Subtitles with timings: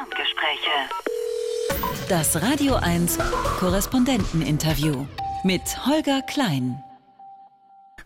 [0.00, 0.70] Ferngespräche.
[2.08, 3.18] Das Radio 1
[3.58, 5.04] Korrespondenteninterview
[5.44, 6.82] mit Holger Klein.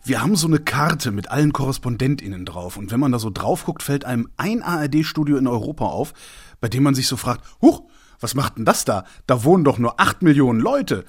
[0.03, 2.75] Wir haben so eine Karte mit allen KorrespondentInnen drauf.
[2.75, 6.13] Und wenn man da so drauf guckt, fällt einem ein ARD-Studio in Europa auf,
[6.59, 7.83] bei dem man sich so fragt, huch,
[8.19, 9.05] was macht denn das da?
[9.25, 11.05] Da wohnen doch nur acht Millionen Leute.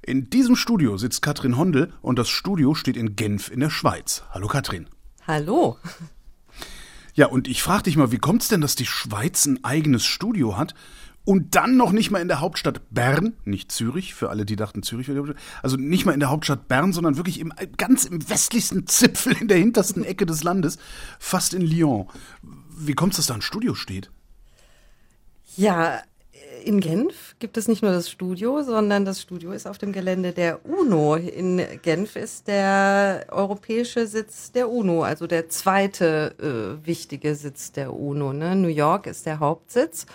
[0.00, 4.24] In diesem Studio sitzt Katrin Hondel und das Studio steht in Genf in der Schweiz.
[4.30, 4.88] Hallo Katrin.
[5.26, 5.76] Hallo.
[7.14, 10.56] Ja, und ich frage dich mal, wie kommt's denn, dass die Schweiz ein eigenes Studio
[10.56, 10.74] hat
[11.24, 14.82] und dann noch nicht mal in der Hauptstadt Bern, nicht Zürich, für alle, die dachten
[14.82, 18.04] Zürich wäre die Hauptstadt, also nicht mal in der Hauptstadt Bern, sondern wirklich im, ganz
[18.04, 20.78] im westlichsten Zipfel in der hintersten Ecke des Landes,
[21.18, 22.08] fast in Lyon.
[22.76, 24.10] Wie kommt es, dass da ein Studio steht?
[25.56, 26.00] Ja,
[26.64, 30.32] in Genf gibt es nicht nur das Studio, sondern das Studio ist auf dem Gelände
[30.32, 31.16] der UNO.
[31.16, 37.92] In Genf ist der europäische Sitz der UNO, also der zweite äh, wichtige Sitz der
[37.92, 38.32] UNO.
[38.32, 38.56] Ne?
[38.56, 40.06] New York ist der Hauptsitz.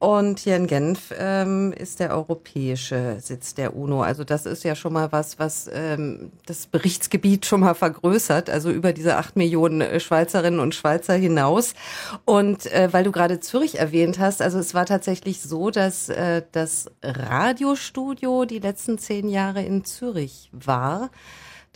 [0.00, 4.02] Und hier in Genf ähm, ist der europäische Sitz der UNO.
[4.02, 8.70] Also das ist ja schon mal was, was ähm, das Berichtsgebiet schon mal vergrößert, also
[8.70, 11.74] über diese acht Millionen äh, Schweizerinnen und Schweizer hinaus.
[12.24, 16.42] Und äh, weil du gerade Zürich erwähnt hast, also es war tatsächlich so, dass äh,
[16.52, 21.10] das Radiostudio die letzten zehn Jahre in Zürich war.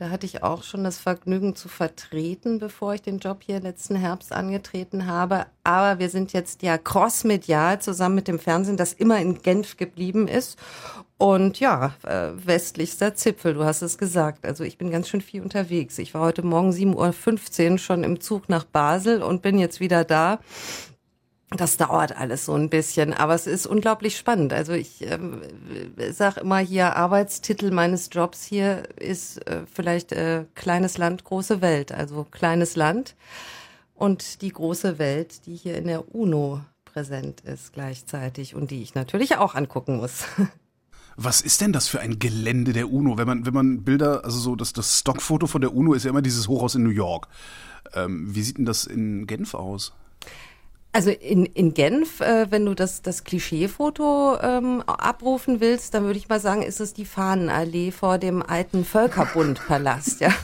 [0.02, 3.94] Da hatte ich auch schon das Vergnügen zu vertreten, bevor ich den Job hier letzten
[3.94, 5.46] Herbst angetreten habe.
[5.62, 10.26] Aber wir sind jetzt ja crossmedial zusammen mit dem Fernsehen, das immer in Genf geblieben
[10.26, 10.58] ist.
[11.18, 14.44] Und ja, äh, westlichster Zipfel, du hast es gesagt.
[14.44, 15.98] Also ich bin ganz schön viel unterwegs.
[15.98, 20.02] Ich war heute Morgen 7.15 Uhr schon im Zug nach Basel und bin jetzt wieder
[20.02, 20.40] da.
[21.56, 24.52] Das dauert alles so ein bisschen, aber es ist unglaublich spannend.
[24.52, 25.42] Also ich ähm,
[26.10, 31.92] sage immer hier, Arbeitstitel meines Jobs hier ist äh, vielleicht äh, kleines Land, große Welt.
[31.92, 33.16] Also kleines Land
[33.94, 38.94] und die große Welt, die hier in der UNO präsent ist gleichzeitig und die ich
[38.94, 40.24] natürlich auch angucken muss.
[41.16, 43.18] Was ist denn das für ein Gelände der UNO?
[43.18, 46.10] Wenn man, wenn man Bilder, also so das, das Stockfoto von der UNO ist ja
[46.10, 47.28] immer dieses Hochhaus in New York.
[47.94, 49.92] Ähm, wie sieht denn das in Genf aus?
[50.94, 56.18] Also in, in Genf, äh, wenn du das, das Klischeefoto ähm, abrufen willst, dann würde
[56.18, 60.20] ich mal sagen, ist es die Fahnenallee vor dem alten Völkerbundpalast.
[60.20, 60.28] ja.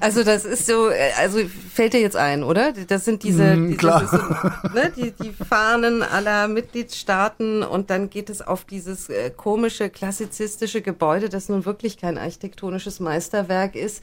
[0.00, 1.40] Also das ist so, äh, also
[1.72, 2.72] fällt dir jetzt ein, oder?
[2.72, 3.76] Das sind diese, mm.
[3.76, 9.90] Das ne, die, die Fahnen aller Mitgliedstaaten und dann geht es auf dieses äh, komische,
[9.90, 14.02] klassizistische Gebäude, das nun wirklich kein architektonisches Meisterwerk ist,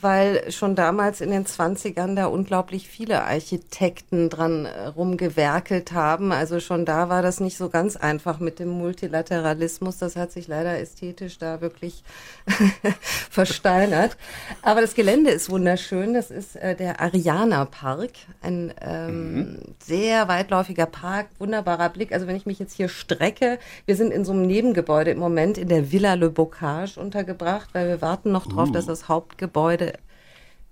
[0.00, 6.30] weil schon damals in den 20ern da unglaublich viele Architekten dran äh, rumgewerkelt haben.
[6.30, 9.98] Also schon da war das nicht so ganz einfach mit dem Multilateralismus.
[9.98, 12.04] Das hat sich leider ästhetisch da wirklich
[13.30, 14.16] versteinert.
[14.62, 16.14] Aber das Gelände ist wunderschön.
[16.14, 18.12] Das ist äh, der Ariana Park,
[18.42, 19.58] ein ähm, mhm.
[19.80, 22.12] sehr weitläufiger Park, wunderbarer Blick.
[22.12, 25.58] Also wenn ich mich jetzt hier strecke, wir sind in so einem Nebengebäude im Moment
[25.58, 28.72] in der Villa Le Bocage untergebracht, weil wir warten noch drauf, uh.
[28.72, 29.94] dass das Hauptgebäude Gebäude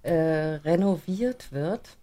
[0.03, 1.97] äh, renoviert wird.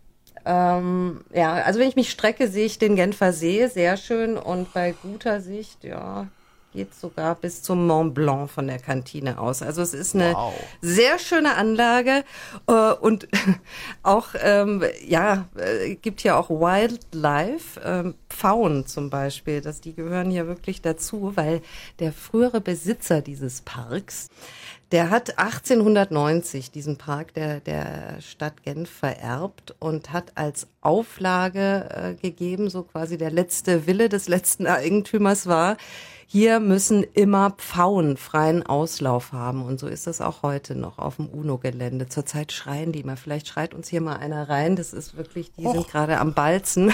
[0.48, 4.74] Ähm, ja, also wenn ich mich strecke, sehe ich den Genfer See sehr schön und
[4.74, 6.28] bei guter Sicht, ja,
[6.72, 9.62] geht sogar bis zum Mont Blanc von der Kantine aus.
[9.62, 10.54] Also es ist eine wow.
[10.82, 12.24] sehr schöne Anlage
[12.68, 13.28] äh, und
[14.04, 20.32] auch ähm, ja äh, gibt hier auch Wildlife ähm, Pfauen zum Beispiel, dass die gehören
[20.32, 21.62] hier wirklich dazu, weil
[22.00, 24.30] der frühere Besitzer dieses Parks
[24.92, 32.14] der hat 1890 diesen Park der, der Stadt Genf vererbt und hat als Auflage äh,
[32.16, 35.78] gegeben, so quasi der letzte Wille des letzten Eigentümers war,
[36.32, 39.64] hier müssen immer Pfauen freien Auslauf haben.
[39.64, 42.08] Und so ist das auch heute noch auf dem UNO-Gelände.
[42.08, 43.18] Zurzeit schreien die mal.
[43.18, 44.78] Vielleicht schreit uns hier mal einer rein.
[44.78, 45.74] Das ist wirklich, die Och.
[45.74, 46.94] sind gerade am Balzen.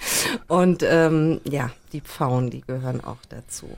[0.48, 3.68] und ähm, ja, die Pfauen, die gehören auch dazu.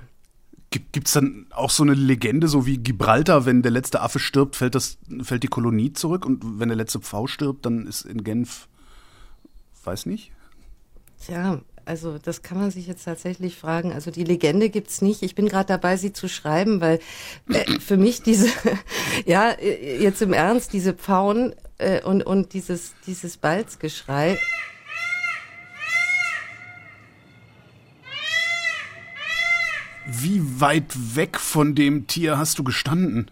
[0.71, 4.55] Gibt es dann auch so eine Legende, so wie Gibraltar, wenn der letzte Affe stirbt,
[4.55, 8.23] fällt, das, fällt die Kolonie zurück und wenn der letzte Pfau stirbt, dann ist in
[8.23, 8.69] Genf,
[9.83, 10.31] weiß nicht?
[11.21, 11.61] Tja,
[11.91, 13.93] also das kann man sich jetzt tatsächlich fragen.
[13.93, 15.25] Also die Legende gibt's nicht.
[15.25, 17.01] Ich bin gerade dabei, sie zu schreiben, weil
[17.49, 18.49] äh, für mich diese,
[19.27, 24.39] ja, äh, jetzt im Ernst, diese Pfauen äh, und, und dieses, dieses Balzgeschrei,
[30.13, 33.31] Wie weit weg von dem Tier hast du gestanden?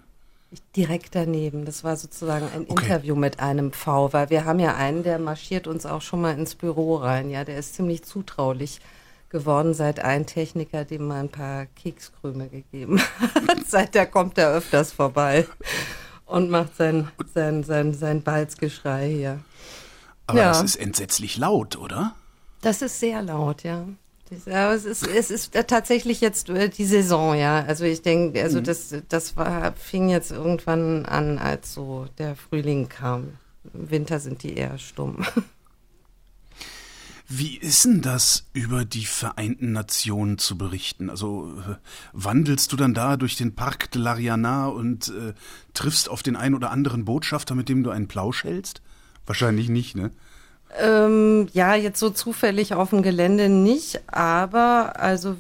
[0.77, 1.65] Direkt daneben.
[1.65, 2.85] Das war sozusagen ein okay.
[2.85, 6.39] Interview mit einem V, weil wir haben ja einen, der marschiert uns auch schon mal
[6.39, 7.29] ins Büro rein.
[7.29, 8.81] Ja, der ist ziemlich zutraulich
[9.29, 13.67] geworden, seit ein Techniker dem mal ein paar Kekskrüme gegeben hat.
[13.67, 15.47] seit der kommt er öfters vorbei
[16.25, 19.41] und macht sein, sein, sein, sein Balzgeschrei hier.
[20.27, 20.49] Aber ja.
[20.49, 22.15] das ist entsetzlich laut, oder?
[22.61, 23.87] Das ist sehr laut, ja.
[24.47, 27.65] Ja, es ist, es ist tatsächlich jetzt äh, die Saison, ja.
[27.65, 28.65] Also ich denke, also mhm.
[28.65, 33.39] das, das war, fing jetzt irgendwann an, als so der Frühling kam.
[33.75, 35.25] Im Winter sind die eher stumm.
[37.31, 41.11] Wie ist denn das, über die Vereinten Nationen zu berichten?
[41.11, 41.75] Also äh,
[42.15, 45.35] wandelst du dann da durch den Parc de l'Ariana und äh,
[45.75, 48.81] triffst auf den einen oder anderen Botschafter, mit dem du einen Plausch hältst?
[49.27, 50.11] Wahrscheinlich nicht, ne?
[50.77, 55.37] Ähm, ja, jetzt so zufällig auf dem Gelände nicht, aber also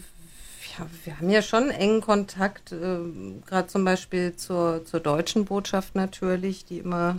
[0.78, 2.98] ja, wir haben ja schon engen Kontakt, äh,
[3.46, 7.16] gerade zum Beispiel zur, zur deutschen Botschaft natürlich, die immer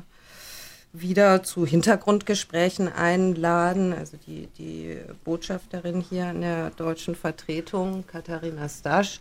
[0.92, 3.94] wieder zu Hintergrundgesprächen einladen.
[3.94, 9.20] Also die, die Botschafterin hier in der deutschen Vertretung, Katharina Stasch,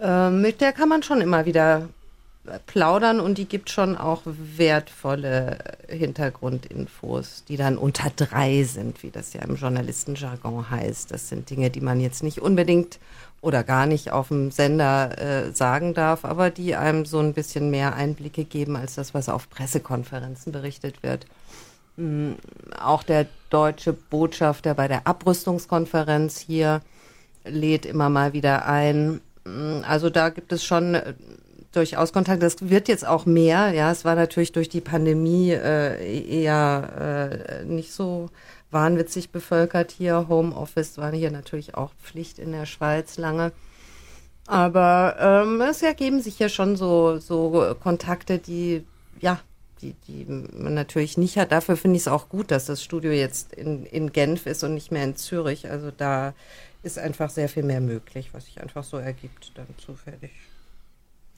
[0.00, 1.88] äh, mit der kann man schon immer wieder
[2.66, 5.58] plaudern und die gibt schon auch wertvolle
[5.88, 11.10] Hintergrundinfos, die dann unter drei sind, wie das ja im Journalistenjargon heißt.
[11.10, 12.98] Das sind Dinge, die man jetzt nicht unbedingt
[13.40, 17.70] oder gar nicht auf dem Sender äh, sagen darf, aber die einem so ein bisschen
[17.70, 21.26] mehr Einblicke geben als das, was auf Pressekonferenzen berichtet wird.
[21.96, 22.36] Mhm.
[22.78, 26.82] Auch der deutsche Botschafter bei der Abrüstungskonferenz hier
[27.44, 29.20] lädt immer mal wieder ein.
[29.44, 31.14] Hm, also da gibt es schon äh,
[31.76, 32.42] durchaus Kontakt.
[32.42, 33.72] Das wird jetzt auch mehr.
[33.72, 38.30] Ja, es war natürlich durch die Pandemie äh, eher äh, nicht so
[38.70, 40.26] wahnwitzig bevölkert hier.
[40.28, 43.52] Homeoffice war hier natürlich auch Pflicht in der Schweiz lange.
[44.46, 48.84] Aber ähm, es ergeben sich ja schon so, so Kontakte, die,
[49.20, 49.40] ja,
[49.82, 51.52] die, die man natürlich nicht hat.
[51.52, 54.74] Dafür finde ich es auch gut, dass das Studio jetzt in, in Genf ist und
[54.74, 55.68] nicht mehr in Zürich.
[55.68, 56.32] Also da
[56.82, 60.30] ist einfach sehr viel mehr möglich, was sich einfach so ergibt, dann zufällig.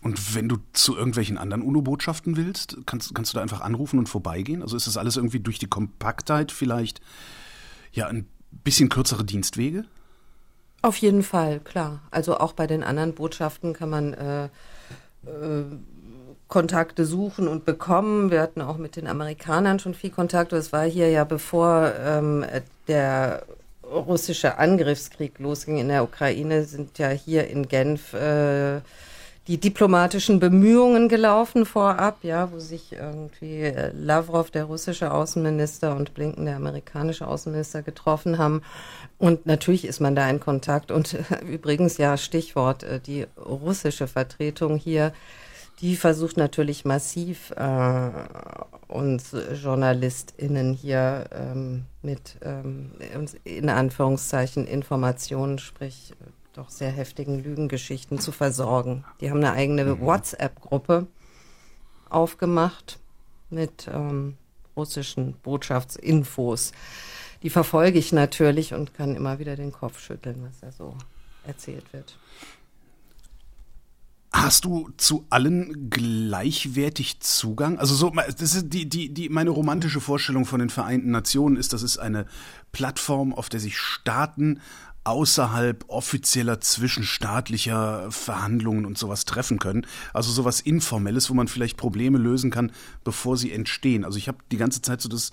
[0.03, 4.09] Und wenn du zu irgendwelchen anderen UNO-Botschaften willst, kannst, kannst du da einfach anrufen und
[4.09, 4.63] vorbeigehen?
[4.63, 7.01] Also ist das alles irgendwie durch die Kompaktheit vielleicht
[7.93, 8.29] ja ein
[8.65, 9.85] bisschen kürzere Dienstwege?
[10.83, 12.01] Auf jeden Fall, klar.
[12.11, 15.65] Also auch bei den anderen Botschaften kann man äh, äh,
[16.47, 18.31] Kontakte suchen und bekommen.
[18.31, 20.53] Wir hatten auch mit den Amerikanern schon viel Kontakt.
[20.53, 22.45] Das war hier ja bevor ähm,
[22.87, 23.43] der
[23.83, 28.81] russische Angriffskrieg losging in der Ukraine, sind ja hier in Genf äh,
[29.49, 36.13] die diplomatischen Bemühungen gelaufen vorab, ja, wo sich irgendwie äh, Lavrov, der russische Außenminister, und
[36.13, 38.61] Blinken, der amerikanische Außenminister, getroffen haben.
[39.17, 40.91] Und natürlich ist man da in Kontakt.
[40.91, 45.15] Und äh, übrigens, ja, Stichwort, äh, die russische Vertretung hier,
[45.81, 48.11] die versucht natürlich massiv äh,
[48.89, 52.91] uns JournalistInnen hier ähm, mit ähm,
[53.45, 56.13] in Anführungszeichen Informationen, sprich
[56.59, 59.05] doch sehr heftigen Lügengeschichten zu versorgen.
[59.21, 60.01] Die haben eine eigene mhm.
[60.01, 61.07] WhatsApp-Gruppe
[62.11, 62.99] aufgemacht
[63.49, 64.37] mit ähm,
[64.77, 66.73] russischen Botschaftsinfos.
[67.45, 70.97] Die verfolge ich natürlich und kann immer wieder den Kopf schütteln, was da so
[71.47, 72.19] erzählt wird.
[74.33, 77.79] Hast du zu allen gleichwertig Zugang?
[77.79, 81.73] Also so, das ist die, die, die, meine romantische Vorstellung von den Vereinten Nationen ist,
[81.73, 82.27] das ist eine
[82.73, 84.61] Plattform, auf der sich Staaten
[85.05, 89.87] außerhalb offizieller zwischenstaatlicher Verhandlungen und sowas treffen können.
[90.13, 92.73] Also sowas Informelles, wo man vielleicht Probleme lösen kann,
[93.05, 94.05] bevor sie entstehen.
[94.05, 95.31] Also ich habe die ganze Zeit so das,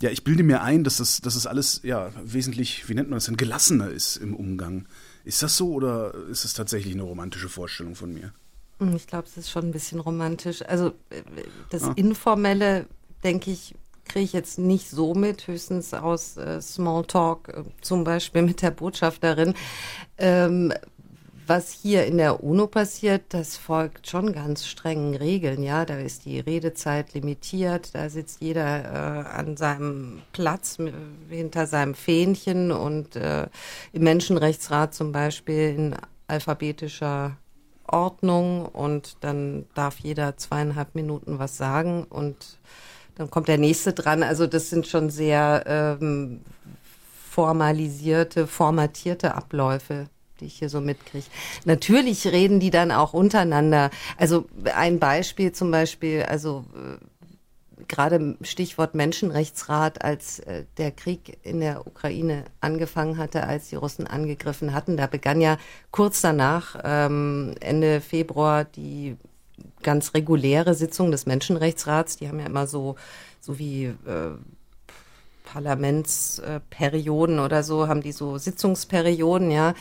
[0.00, 3.16] ja, ich bilde mir ein, dass das, dass das alles ja wesentlich, wie nennt man
[3.16, 4.86] das denn, gelassener ist im Umgang.
[5.24, 8.32] Ist das so oder ist es tatsächlich eine romantische Vorstellung von mir?
[8.78, 10.62] Hm, ich glaube, es ist schon ein bisschen romantisch.
[10.62, 11.22] Also äh,
[11.70, 11.92] das ah.
[11.96, 12.86] Informelle,
[13.24, 13.74] denke ich,
[14.08, 18.70] kriege ich jetzt nicht so mit, höchstens aus äh, Smalltalk, äh, zum Beispiel mit der
[18.70, 19.54] Botschafterin.
[20.18, 20.72] Ähm,
[21.48, 25.62] was hier in der UNO passiert, das folgt schon ganz strengen Regeln.
[25.62, 30.78] Ja, da ist die Redezeit limitiert, da sitzt jeder äh, an seinem Platz
[31.28, 33.46] hinter seinem Fähnchen und äh,
[33.92, 35.96] im Menschenrechtsrat zum Beispiel in
[36.26, 37.36] alphabetischer
[37.86, 42.58] Ordnung und dann darf jeder zweieinhalb Minuten was sagen und
[43.16, 44.22] dann kommt der nächste dran.
[44.22, 46.42] Also das sind schon sehr ähm,
[47.30, 50.06] formalisierte, formatierte Abläufe,
[50.40, 51.26] die ich hier so mitkriege.
[51.64, 53.90] Natürlich reden die dann auch untereinander.
[54.16, 61.60] Also ein Beispiel zum Beispiel, also äh, gerade Stichwort Menschenrechtsrat, als äh, der Krieg in
[61.60, 65.56] der Ukraine angefangen hatte, als die Russen angegriffen hatten, da begann ja
[65.90, 69.16] kurz danach, ähm, Ende Februar, die
[69.82, 72.16] ganz reguläre Sitzung des Menschenrechtsrats.
[72.16, 72.96] Die haben ja immer so,
[73.40, 74.30] so wie äh,
[75.44, 79.74] Parlamentsperioden oder so, haben die so Sitzungsperioden, ja.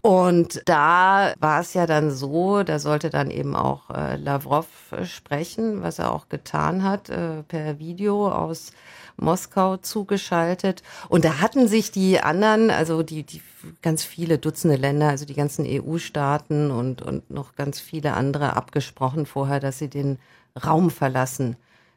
[0.00, 4.66] Und da war es ja dann so, da sollte dann eben auch äh, Lavrov
[5.04, 8.72] sprechen, was er auch getan hat, äh, per Video aus
[9.16, 10.82] Moskau zugeschaltet.
[11.08, 13.42] Und da hatten sich die anderen, also die, die
[13.82, 19.26] ganz viele Dutzende Länder, also die ganzen EU-Staaten und, und noch ganz viele andere abgesprochen
[19.26, 20.18] vorher, dass sie den
[20.64, 21.56] Raum verlassen,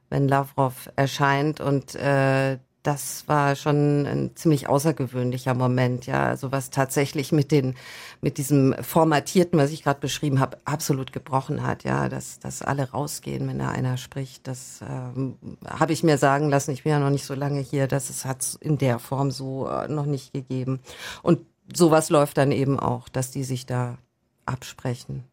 [0.10, 1.60] wenn Lavrov erscheint.
[1.60, 2.58] Und äh,
[2.88, 6.26] das war schon ein ziemlich außergewöhnlicher Moment, ja.
[6.26, 7.76] Also was tatsächlich mit den,
[8.22, 12.92] mit diesem Formatierten, was ich gerade beschrieben habe, absolut gebrochen hat, ja, dass, dass alle
[12.92, 14.48] rausgehen, wenn da einer spricht.
[14.48, 15.36] Das ähm,
[15.68, 16.72] habe ich mir sagen lassen.
[16.72, 19.68] Ich bin ja noch nicht so lange hier, dass es hat in der Form so
[19.68, 20.80] äh, noch nicht gegeben.
[21.24, 21.42] Und
[21.76, 23.98] sowas läuft dann eben auch, dass die sich da
[24.46, 25.26] absprechen.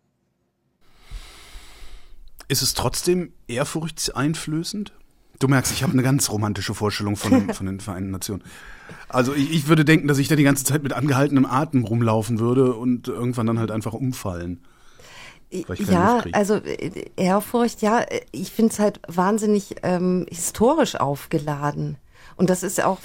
[2.48, 4.92] Ist es trotzdem ehrfurchtseinflößend?
[5.38, 8.42] Du merkst, ich habe eine ganz romantische Vorstellung von, von den Vereinten Nationen.
[9.08, 12.38] Also ich, ich, würde denken, dass ich da die ganze Zeit mit angehaltenem Atem rumlaufen
[12.38, 14.62] würde und irgendwann dann halt einfach umfallen.
[15.88, 21.96] Ja, also äh, Ehrfurcht, ja, ich finde es halt wahnsinnig ähm, historisch aufgeladen.
[22.36, 22.98] Und das ist auch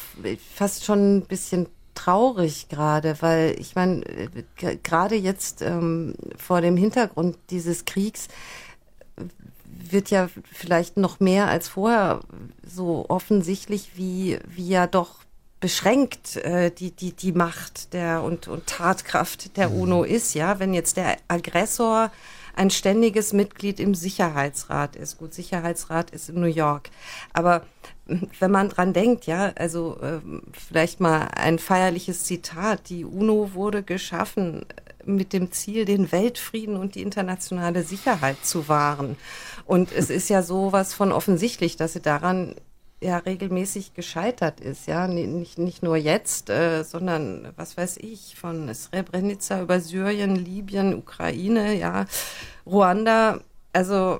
[0.56, 6.78] fast schon ein bisschen traurig gerade, weil ich meine, äh, gerade jetzt ähm, vor dem
[6.78, 8.30] Hintergrund dieses Kriegs
[9.92, 12.22] wird ja vielleicht noch mehr als vorher
[12.66, 15.20] so offensichtlich, wie, wie ja doch
[15.60, 19.82] beschränkt äh, die, die, die Macht der und, und Tatkraft der mhm.
[19.82, 22.12] UNO ist, ja, wenn jetzt der Aggressor
[22.56, 25.18] ein ständiges Mitglied im Sicherheitsrat ist.
[25.18, 26.90] Gut, Sicherheitsrat ist in New York.
[27.32, 27.64] Aber
[28.40, 30.20] wenn man dran denkt, ja, also äh,
[30.52, 32.90] vielleicht mal ein feierliches Zitat.
[32.90, 34.66] Die UNO wurde geschaffen
[35.06, 39.18] mit dem Ziel, den Weltfrieden und die internationale Sicherheit zu wahren.
[39.66, 42.56] Und es ist ja sowas von offensichtlich, dass sie daran
[43.02, 48.74] ja regelmäßig gescheitert ist, ja, nicht, nicht nur jetzt, äh, sondern was weiß ich, von
[48.74, 52.06] Srebrenica über Syrien, Libyen, Ukraine, ja,
[52.66, 53.40] Ruanda,
[53.72, 54.20] also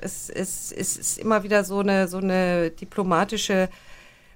[0.00, 3.68] es, es, es ist immer wieder so eine, so eine diplomatische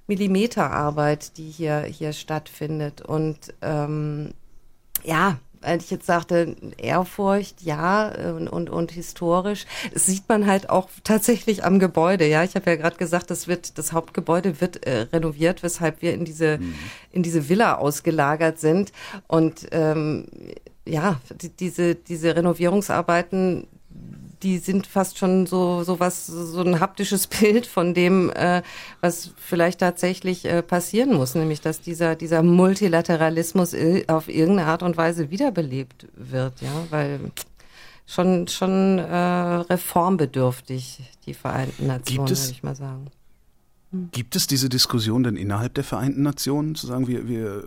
[0.06, 3.02] Millimeterarbeit, die hier, hier stattfindet.
[3.02, 4.30] Und ähm,
[5.04, 9.66] ja, weil ich jetzt sagte, Ehrfurcht, ja, und, und, und historisch.
[9.92, 12.44] Das sieht man halt auch tatsächlich am Gebäude, ja.
[12.44, 16.24] Ich habe ja gerade gesagt, das wird, das Hauptgebäude wird äh, renoviert, weshalb wir in
[16.24, 16.74] diese, mhm.
[17.12, 18.92] in diese Villa ausgelagert sind.
[19.26, 20.26] Und ähm,
[20.86, 23.66] ja, die, diese, diese Renovierungsarbeiten
[24.42, 28.62] die sind fast schon so so was so ein haptisches Bild von dem, äh,
[29.00, 33.74] was vielleicht tatsächlich äh, passieren muss, nämlich dass dieser dieser Multilateralismus
[34.08, 37.20] auf irgendeine Art und Weise wiederbelebt wird, ja, weil
[38.06, 43.10] schon schon äh, reformbedürftig die Vereinten Nationen, würde ich mal sagen.
[43.92, 44.08] Hm.
[44.12, 47.64] Gibt es diese Diskussion denn innerhalb der Vereinten Nationen, zu sagen, wir, wir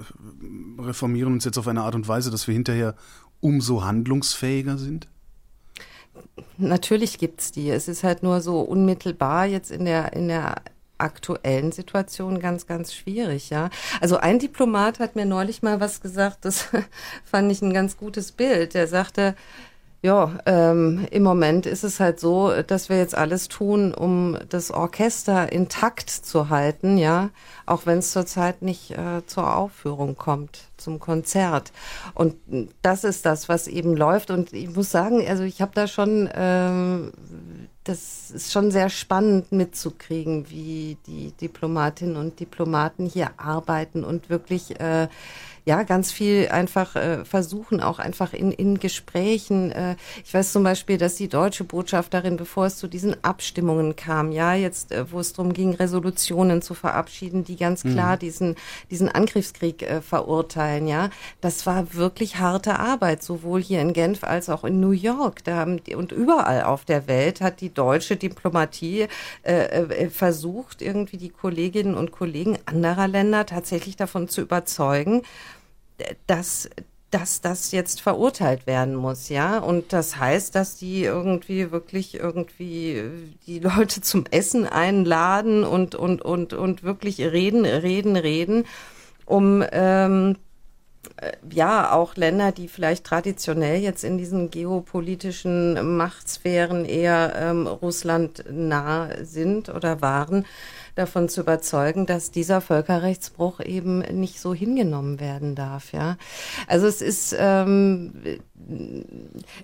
[0.80, 2.96] reformieren uns jetzt auf eine Art und Weise, dass wir hinterher
[3.40, 5.08] umso handlungsfähiger sind?
[6.58, 7.70] Natürlich gibt's die.
[7.70, 10.56] Es ist halt nur so unmittelbar jetzt in der, in der
[11.00, 13.70] aktuellen Situation ganz, ganz schwierig, ja.
[14.02, 16.68] Also ein Diplomat hat mir neulich mal was gesagt, das
[17.24, 18.74] fand ich ein ganz gutes Bild.
[18.74, 19.36] Der sagte,
[20.02, 24.72] ja, ähm, im Moment ist es halt so, dass wir jetzt alles tun, um das
[24.72, 27.32] Orchester intakt zu halten, ja,
[27.66, 31.74] auch wenn es zurzeit nicht äh, zur Aufführung kommt, zum Konzert.
[32.14, 32.36] Und
[32.82, 34.32] das ist das, was eben läuft.
[34.32, 37.12] Und ich muss sagen, also ich habe da schon, ähm,
[37.84, 44.80] das ist schon sehr spannend mitzukriegen, wie die Diplomatinnen und Diplomaten hier arbeiten und wirklich
[44.80, 45.10] äh,
[45.70, 49.72] ja ganz viel einfach äh, versuchen, auch einfach in, in Gesprächen.
[49.72, 54.32] Äh, ich weiß zum Beispiel, dass die deutsche Botschafterin, bevor es zu diesen Abstimmungen kam,
[54.32, 57.94] ja, jetzt, äh, wo es darum ging, Resolutionen zu verabschieden, die ganz mhm.
[57.94, 58.20] klar mhm.
[58.20, 58.56] diesen,
[58.90, 64.50] diesen Angriffskrieg äh, verurteilen, ja, das war wirklich harte Arbeit, sowohl hier in Genf als
[64.50, 65.44] auch in New York.
[65.44, 69.08] Da haben die, und überall auf der Welt hat die deutsche Diplomatie
[69.44, 75.22] äh, äh, versucht, irgendwie die Kolleginnen und Kollegen anderer Länder tatsächlich davon zu überzeugen,
[76.28, 76.70] dass
[77.12, 79.58] dass das jetzt verurteilt werden muss, ja.
[79.60, 83.04] Und das heißt, dass die irgendwie wirklich irgendwie
[83.48, 88.66] die Leute zum Essen einladen und und und und wirklich reden, reden, reden,
[89.26, 90.36] um ähm,
[91.18, 98.44] äh, ja auch Länder, die vielleicht traditionell jetzt in diesen geopolitischen Machtsphären eher ähm, Russland
[98.52, 100.46] nah sind oder waren,
[100.96, 105.92] davon zu überzeugen, dass dieser Völkerrechtsbruch eben nicht so hingenommen werden darf.
[105.94, 106.18] Ja,
[106.68, 108.14] also es ist, ähm,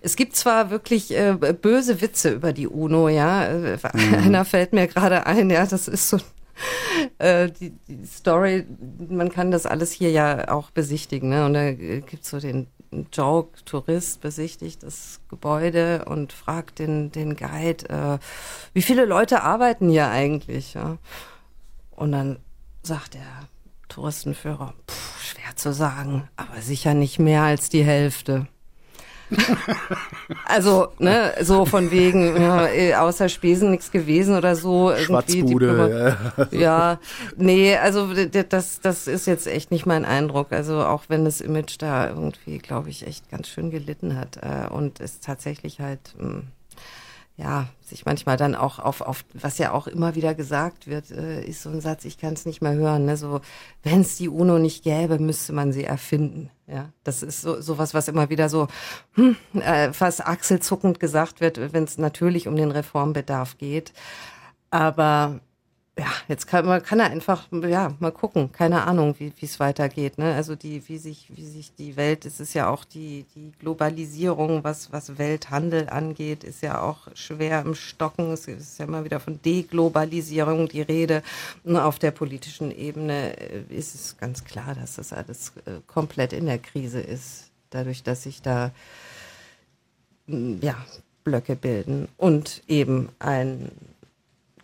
[0.01, 3.10] es gibt zwar wirklich äh, böse Witze über die UNO.
[3.10, 4.13] Ja, mhm.
[4.13, 5.50] einer fällt mir gerade ein.
[5.50, 6.20] Ja, das ist so
[7.17, 8.65] äh, die, die Story,
[9.10, 11.46] man kann das alles hier ja auch besichtigen, ne?
[11.46, 12.67] Und da gibt's so den
[13.11, 18.17] Joke, Tourist besichtigt das Gebäude und fragt den, den Guide, äh,
[18.73, 20.73] wie viele Leute arbeiten hier eigentlich?
[20.73, 20.97] Ja?
[21.91, 22.39] Und dann
[22.83, 23.49] sagt der
[23.89, 28.47] Touristenführer, pff, schwer zu sagen, aber sicher nicht mehr als die Hälfte.
[30.46, 34.94] also, ne, so von wegen, ja, äh, außer Spesen nichts gewesen oder so.
[34.96, 36.17] Schwarzbude.
[36.51, 36.60] Ja.
[36.60, 37.00] ja,
[37.38, 38.10] nee, also
[38.50, 40.51] das, das ist jetzt echt nicht mein Eindruck.
[40.51, 44.72] Also auch wenn das Image da irgendwie, glaube ich, echt ganz schön gelitten hat äh,
[44.72, 46.48] und es tatsächlich halt hm,
[47.37, 51.43] ja, sich manchmal dann auch auf, auf, was ja auch immer wieder gesagt wird, äh,
[51.43, 53.17] ist so ein Satz, ich kann es nicht mehr hören, ne?
[53.17, 53.41] so,
[53.83, 56.49] wenn es die UNO nicht gäbe, müsste man sie erfinden.
[56.67, 58.67] Ja, das ist so sowas, was immer wieder so
[59.13, 63.93] hm, äh, fast achselzuckend gesagt wird, wenn es natürlich um den Reformbedarf geht.
[64.71, 65.41] Aber
[65.97, 70.17] ja, jetzt kann man kann er einfach ja mal gucken, keine Ahnung, wie es weitergeht.
[70.17, 70.33] Ne?
[70.33, 74.65] Also die wie sich wie sich die Welt, es ist ja auch die die Globalisierung,
[74.65, 78.33] was was Welthandel angeht, ist ja auch schwer im Stocken.
[78.33, 81.23] Es ist ja immer wieder von Deglobalisierung die Rede.
[81.63, 86.33] Und auf der politischen Ebene äh, ist es ganz klar, dass das alles äh, komplett
[86.33, 88.71] in der Krise ist, dadurch, dass sich da
[90.27, 90.75] ja
[91.23, 93.71] Blöcke bilden und eben ein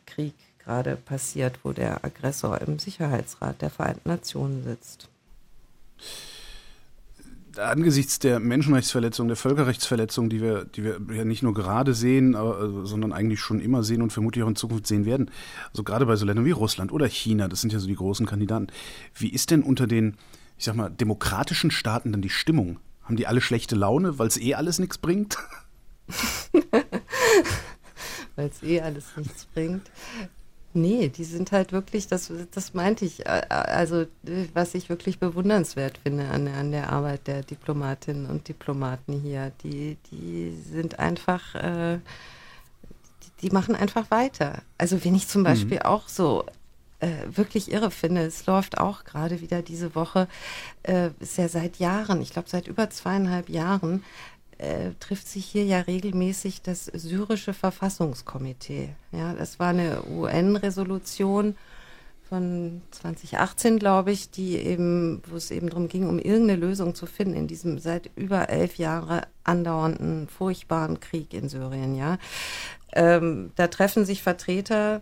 [0.05, 0.33] Krieg
[0.63, 5.09] gerade passiert, wo der Aggressor im Sicherheitsrat der Vereinten Nationen sitzt.
[7.57, 12.85] Angesichts der Menschenrechtsverletzung, der Völkerrechtsverletzung, die wir, die wir ja nicht nur gerade sehen, aber,
[12.85, 15.29] sondern eigentlich schon immer sehen und vermutlich auch in Zukunft sehen werden,
[15.71, 18.25] also gerade bei so Ländern wie Russland oder China, das sind ja so die großen
[18.25, 18.67] Kandidaten.
[19.15, 20.15] Wie ist denn unter den,
[20.57, 22.79] ich sag mal, demokratischen Staaten dann die Stimmung?
[23.03, 25.37] Haben die alle schlechte Laune, weil es eh alles nichts bringt?
[28.35, 29.91] weil es eh alles nichts bringt.
[30.73, 34.05] Nee, die sind halt wirklich, das, das meinte ich, äh, also
[34.53, 39.97] was ich wirklich bewundernswert finde an, an der Arbeit der Diplomatinnen und Diplomaten hier, die,
[40.11, 41.99] die sind einfach, äh,
[43.23, 44.61] die, die, machen einfach weiter.
[44.77, 45.45] Also wenn ich zum mhm.
[45.45, 45.85] Beispiel mhm.
[45.85, 46.45] auch so
[47.01, 50.27] äh, wirklich irre finde, es läuft auch gerade wieder diese Woche,
[50.83, 54.03] äh, ist ja seit Jahren, ich glaube seit über zweieinhalb Jahren,
[54.61, 58.89] äh, trifft sich hier ja regelmäßig das syrische Verfassungskomitee.
[59.11, 61.55] Ja, das war eine UN-Resolution
[62.29, 67.05] von 2018, glaube ich, die eben, wo es eben darum ging, um irgendeine Lösung zu
[67.05, 71.95] finden in diesem seit über elf Jahren andauernden furchtbaren Krieg in Syrien.
[71.95, 72.19] Ja,
[72.93, 75.01] ähm, da treffen sich Vertreter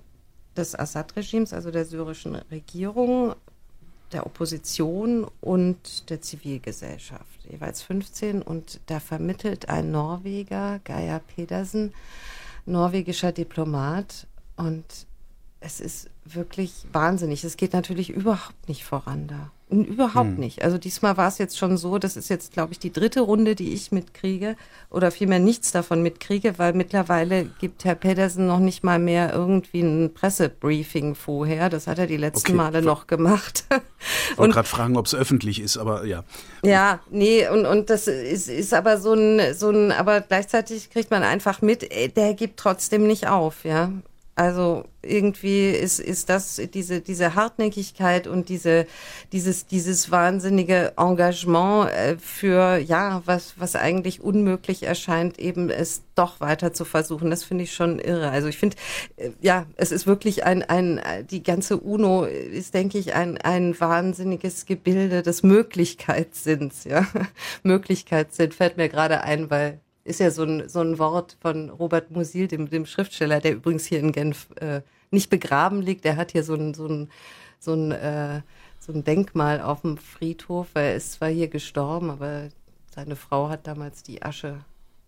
[0.55, 3.35] des Assad-Regimes, also der syrischen Regierung,
[4.11, 8.41] der Opposition und der Zivilgesellschaft, jeweils 15.
[8.41, 11.93] Und da vermittelt ein Norweger, Geir Pedersen,
[12.65, 14.27] norwegischer Diplomat.
[14.55, 14.85] Und
[15.59, 17.43] es ist wirklich wahnsinnig.
[17.43, 19.51] Es geht natürlich überhaupt nicht voran da.
[19.71, 20.39] Überhaupt hm.
[20.39, 20.63] nicht.
[20.63, 23.53] Also diesmal war es jetzt schon so, das ist jetzt, glaube ich, die dritte Runde,
[23.53, 24.55] die ich mitkriege
[24.89, 29.81] oder vielmehr nichts davon mitkriege, weil mittlerweile gibt Herr Pedersen noch nicht mal mehr irgendwie
[29.81, 31.69] ein Pressebriefing vorher.
[31.69, 32.57] Das hat er die letzten okay.
[32.57, 33.65] Male noch gemacht.
[34.31, 36.23] Ich wollte gerade fragen, ob es öffentlich ist, aber ja.
[36.63, 41.11] Ja, nee, und, und das ist, ist aber so ein, so ein, aber gleichzeitig kriegt
[41.11, 43.91] man einfach mit, äh, der gibt trotzdem nicht auf, ja.
[44.39, 48.87] Also irgendwie ist, ist das diese, diese Hartnäckigkeit und diese,
[49.33, 56.39] dieses, dieses wahnsinnige Engagement äh, für, ja, was, was eigentlich unmöglich erscheint, eben es doch
[56.39, 57.31] weiter zu versuchen.
[57.31, 58.29] Das finde ich schon irre.
[58.29, 58.77] Also ich finde,
[59.17, 63.77] äh, ja, es ist wirklich ein, ein, die ganze UNO ist, denke ich, ein, ein
[63.77, 67.05] wahnsinniges Gebilde des Möglichkeitssinns, ja.
[67.63, 72.11] Möglichkeitssinn fällt mir gerade ein, weil ist ja so ein, so ein Wort von Robert
[72.11, 76.05] Musil, dem, dem Schriftsteller, der übrigens hier in Genf äh, nicht begraben liegt.
[76.05, 77.09] Er hat hier so ein, so ein,
[77.59, 78.41] so ein, äh,
[78.79, 80.69] so ein Denkmal auf dem Friedhof.
[80.73, 82.49] Er ist zwar hier gestorben, aber
[82.93, 84.65] seine Frau hat damals die Asche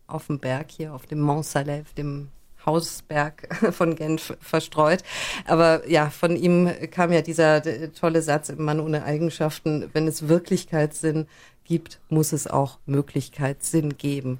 [0.08, 2.30] auf dem Berg hier, auf dem Mont Salève, dem
[2.66, 5.04] Hausberg von Genf verstreut.
[5.46, 10.28] Aber ja, von ihm kam ja dieser tolle Satz im Mann ohne Eigenschaften, wenn es
[10.28, 11.28] Wirklichkeitssinn
[11.64, 14.40] gibt, muss es auch Möglichkeitssinn geben.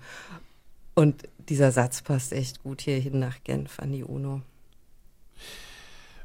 [0.94, 4.42] Und dieser Satz passt echt gut hierhin nach Genf an die UNO.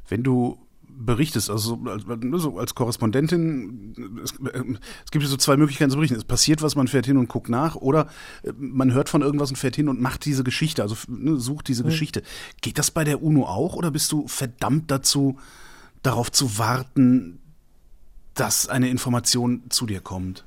[0.07, 0.57] Wenn du
[0.97, 6.17] berichtest, also als, also als Korrespondentin, es, es, gibt so zwei Möglichkeiten zu berichten.
[6.17, 8.07] Es passiert was, man fährt hin und guckt nach, oder
[8.43, 11.67] äh, man hört von irgendwas und fährt hin und macht diese Geschichte, also ne, sucht
[11.67, 11.89] diese mhm.
[11.89, 12.23] Geschichte.
[12.61, 15.37] Geht das bei der UNO auch, oder bist du verdammt dazu,
[16.01, 17.39] darauf zu warten,
[18.33, 20.45] dass eine Information zu dir kommt?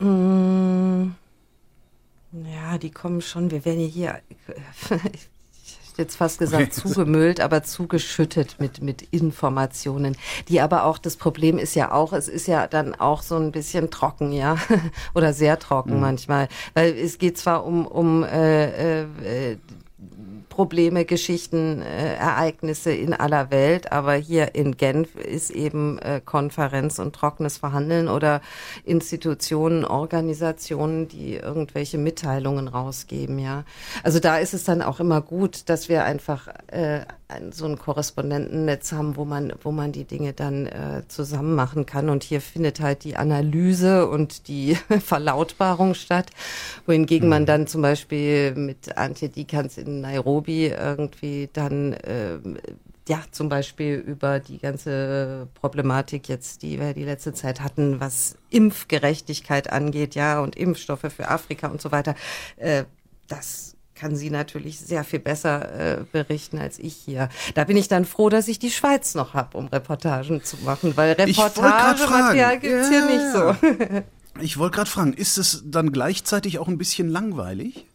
[0.00, 1.14] Mhm.
[2.32, 3.50] Ja, die kommen schon.
[3.50, 4.36] Wir werden hier, ich
[5.96, 10.16] jetzt fast gesagt, zugemüllt, aber zugeschüttet mit, mit Informationen.
[10.48, 13.52] Die aber auch, das Problem ist ja auch, es ist ja dann auch so ein
[13.52, 14.56] bisschen trocken, ja.
[15.14, 16.00] Oder sehr trocken mhm.
[16.00, 16.48] manchmal.
[16.74, 19.56] Weil es geht zwar um, um äh, äh,
[20.56, 23.92] Probleme, Geschichten, äh, Ereignisse in aller Welt.
[23.92, 28.40] Aber hier in Genf ist eben äh, Konferenz und trockenes Verhandeln oder
[28.82, 33.38] Institutionen, Organisationen, die irgendwelche Mitteilungen rausgeben.
[33.38, 33.64] Ja,
[34.02, 37.00] also da ist es dann auch immer gut, dass wir einfach äh,
[37.50, 42.08] so ein Korrespondentennetz haben, wo man, wo man die Dinge dann äh, zusammen machen kann.
[42.08, 46.30] Und hier findet halt die Analyse und die Verlautbarung statt,
[46.86, 47.30] wohingegen mhm.
[47.30, 52.38] man dann zum Beispiel mit Antje Dikans in Nairobi irgendwie dann äh,
[53.08, 58.36] ja, zum Beispiel über die ganze Problematik jetzt, die wir die letzte Zeit hatten, was
[58.50, 62.16] Impfgerechtigkeit angeht, ja, und Impfstoffe für Afrika und so weiter.
[62.56, 62.84] Äh,
[63.28, 67.28] das kann sie natürlich sehr viel besser äh, berichten als ich hier.
[67.54, 70.96] Da bin ich dann froh, dass ich die Schweiz noch habe, um Reportagen zu machen,
[70.96, 74.02] weil Reportagematerial gibt's ja, hier nicht so.
[74.40, 77.86] ich wollte gerade fragen, ist es dann gleichzeitig auch ein bisschen langweilig?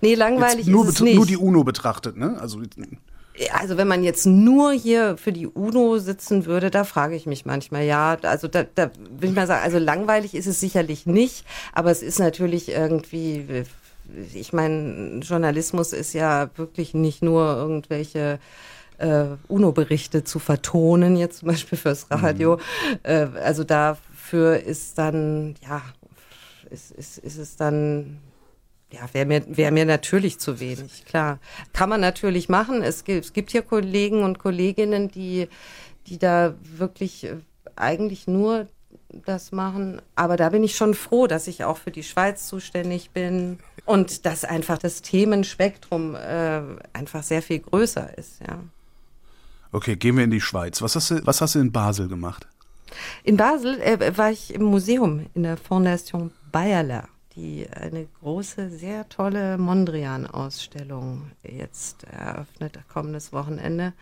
[0.00, 1.16] Nee, langweilig nur, ist es nicht.
[1.16, 2.36] Nur die UNO betrachtet, ne?
[2.40, 2.60] Also
[3.52, 7.44] also wenn man jetzt nur hier für die UNO sitzen würde, da frage ich mich
[7.44, 11.44] manchmal, ja, also da, da will ich mal sagen, also langweilig ist es sicherlich nicht,
[11.72, 13.64] aber es ist natürlich irgendwie
[14.34, 18.38] ich meine, Journalismus ist ja wirklich nicht nur irgendwelche
[18.98, 22.56] äh, UNO-Berichte zu vertonen, jetzt zum Beispiel fürs Radio.
[22.56, 22.98] Mhm.
[23.02, 25.82] Äh, also dafür ist dann, ja,
[26.70, 28.18] ist, ist, ist es dann
[28.92, 31.38] ja, wäre mir, wär mir natürlich zu wenig, klar.
[31.72, 32.82] Kann man natürlich machen.
[32.82, 35.48] Es gibt, es gibt hier Kollegen und Kolleginnen, die,
[36.06, 37.36] die da wirklich äh,
[37.76, 38.68] eigentlich nur
[39.24, 40.00] das machen.
[40.14, 44.26] Aber da bin ich schon froh, dass ich auch für die Schweiz zuständig bin und
[44.26, 48.58] dass einfach das Themenspektrum äh, einfach sehr viel größer ist, ja.
[49.72, 50.80] Okay, gehen wir in die Schweiz.
[50.82, 52.46] Was hast du, was hast du in Basel gemacht?
[53.24, 59.08] In Basel äh, war ich im Museum in der Fondation Bayerler, die eine große, sehr
[59.08, 63.92] tolle Mondrian-Ausstellung jetzt eröffnet, kommendes Wochenende.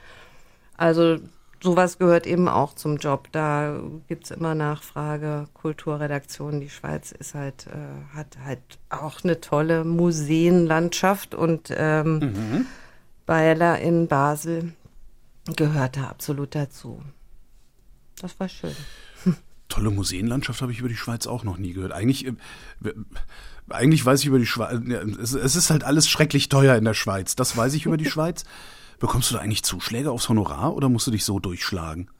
[0.76, 1.18] Also
[1.62, 3.28] sowas gehört eben auch zum Job.
[3.32, 6.60] Da gibt's immer Nachfrage, Kulturredaktion.
[6.60, 12.66] Die Schweiz ist halt, äh, hat halt auch eine tolle Museenlandschaft und ähm, mhm.
[13.26, 14.74] Bayerler in Basel
[15.56, 17.02] gehört da absolut dazu.
[18.20, 18.74] Das war schön.
[19.72, 21.92] Tolle Museenlandschaft habe ich über die Schweiz auch noch nie gehört.
[21.92, 22.34] Eigentlich, äh,
[23.70, 24.78] eigentlich weiß ich über die Schweiz,
[25.18, 27.36] es, es ist halt alles schrecklich teuer in der Schweiz.
[27.36, 28.44] Das weiß ich über die Schweiz.
[28.98, 32.10] Bekommst du da eigentlich Zuschläge aufs Honorar oder musst du dich so durchschlagen?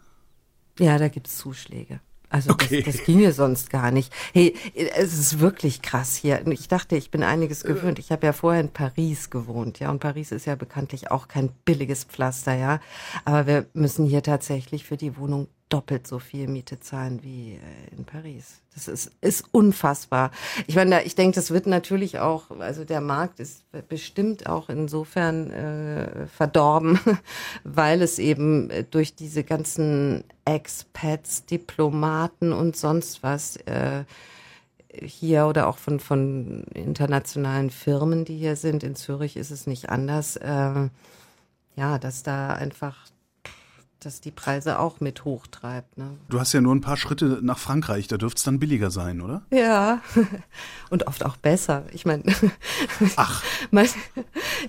[0.79, 2.01] Ja, da gibt's Zuschläge.
[2.31, 2.83] Also okay.
[2.83, 4.11] das, das ginge sonst gar nicht.
[4.33, 6.47] Hey, es ist wirklich krass hier.
[6.47, 7.99] Ich dachte, ich bin einiges gewöhnt.
[7.99, 11.51] Ich habe ja vorher in Paris gewohnt, ja, und Paris ist ja bekanntlich auch kein
[11.67, 12.81] billiges Pflaster, ja.
[13.27, 17.97] Aber wir müssen hier tatsächlich für die Wohnung doppelt so viel Miete zahlen wie äh,
[17.97, 18.61] in Paris.
[18.75, 20.31] Das ist, ist unfassbar.
[20.67, 25.51] Ich meine, ich denke, das wird natürlich auch, also der Markt ist bestimmt auch insofern
[25.51, 26.99] äh, verdorben,
[27.65, 34.05] weil es eben durch diese ganzen Expats, Diplomaten und sonst was äh,
[35.01, 39.89] hier oder auch von, von internationalen Firmen, die hier sind, in Zürich ist es nicht
[39.89, 40.89] anders, äh,
[41.77, 43.07] ja, dass da einfach
[44.05, 45.97] das die Preise auch mit hochtreibt.
[45.97, 46.17] Ne?
[46.29, 49.21] Du hast ja nur ein paar Schritte nach Frankreich, da dürfte es dann billiger sein,
[49.21, 49.43] oder?
[49.51, 50.01] Ja,
[50.91, 51.85] und oft auch besser.
[51.93, 52.25] Ich meine,
[53.17, 53.43] ach,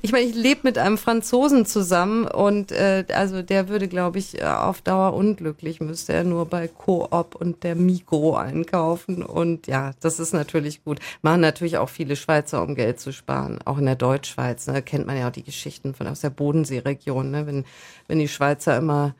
[0.02, 4.42] ich meine, ich lebe mit einem Franzosen zusammen und äh, also der würde, glaube ich,
[4.42, 9.92] äh, auf Dauer unglücklich, müsste er nur bei Coop und der Mikro einkaufen und ja,
[10.00, 11.00] das ist natürlich gut.
[11.22, 14.68] Machen natürlich auch viele Schweizer, um Geld zu sparen, auch in der Deutschschweiz.
[14.68, 17.66] Ne, kennt man ja auch die Geschichten von aus der Bodenseeregion, ne, wenn
[18.08, 19.16] wenn die Schweizer immer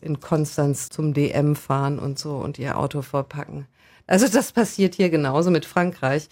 [0.00, 3.66] in Konstanz zum DM fahren und so und ihr Auto vorpacken.
[4.06, 6.28] Also das passiert hier genauso mit Frankreich.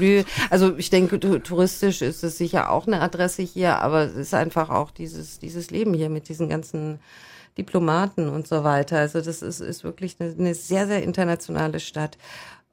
[0.51, 4.69] Also ich denke, touristisch ist es sicher auch eine Adresse hier, aber es ist einfach
[4.69, 6.99] auch dieses, dieses Leben hier mit diesen ganzen
[7.57, 8.99] Diplomaten und so weiter.
[8.99, 12.17] Also das ist, ist wirklich eine, eine sehr, sehr internationale Stadt.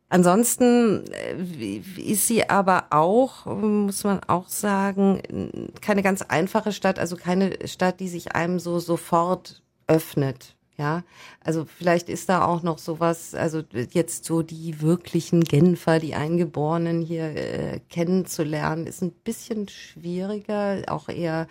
[0.09, 7.17] Ansonsten äh, ist sie aber auch, muss man auch sagen, keine ganz einfache Stadt, also
[7.17, 10.55] keine Stadt, die sich einem so sofort öffnet.
[10.79, 11.05] Ja,
[11.43, 13.63] also vielleicht ist da auch noch sowas, also
[13.93, 21.09] jetzt so die wirklichen Genfer, die Eingeborenen hier äh, kennenzulernen, ist ein bisschen schwieriger, auch
[21.09, 21.49] eher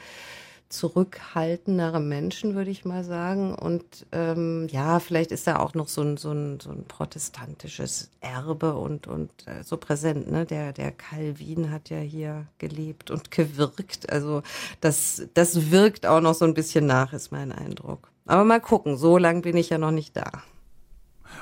[0.69, 3.53] zurückhaltendere Menschen, würde ich mal sagen.
[3.53, 8.09] Und ähm, ja, vielleicht ist da auch noch so ein, so ein, so ein protestantisches
[8.21, 10.29] Erbe und, und äh, so präsent.
[10.29, 10.45] Ne?
[10.45, 14.09] Der, der Calvin hat ja hier gelebt und gewirkt.
[14.11, 14.41] Also
[14.81, 18.09] das, das wirkt auch noch so ein bisschen nach, ist mein Eindruck.
[18.25, 20.31] Aber mal gucken, so lang bin ich ja noch nicht da.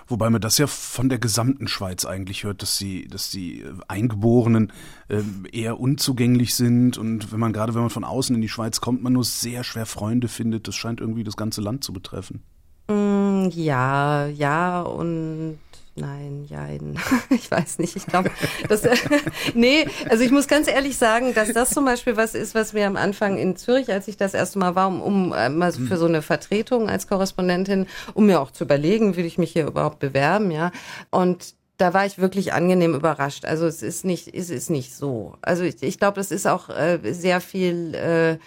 [0.07, 3.73] Wobei man das ja von der gesamten Schweiz eigentlich hört, dass sie, dass die äh,
[3.87, 4.71] Eingeborenen
[5.09, 8.81] äh, eher unzugänglich sind und wenn man gerade wenn man von außen in die Schweiz
[8.81, 10.67] kommt, man nur sehr schwer Freunde findet.
[10.67, 12.43] Das scheint irgendwie das ganze Land zu betreffen.
[12.87, 15.59] Mm, ja, ja und
[15.95, 16.97] Nein, jein.
[17.29, 17.95] Ich weiß nicht.
[17.95, 18.31] Ich glaube,
[18.67, 18.83] das,
[19.53, 22.87] nee, also ich muss ganz ehrlich sagen, dass das zum Beispiel was ist, was mir
[22.87, 25.97] am Anfang in Zürich, als ich das erste Mal war, um, um äh, mal für
[25.97, 29.99] so eine Vertretung als Korrespondentin, um mir auch zu überlegen, will ich mich hier überhaupt
[29.99, 30.71] bewerben, ja.
[31.11, 33.45] Und da war ich wirklich angenehm überrascht.
[33.45, 35.35] Also es ist nicht, es ist nicht so.
[35.41, 38.37] Also ich, ich glaube, das ist auch äh, sehr viel äh, äh,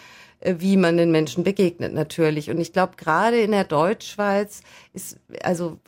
[0.59, 2.51] wie man den Menschen begegnet natürlich.
[2.51, 5.79] Und ich glaube, gerade in der Deutschschweiz ist, also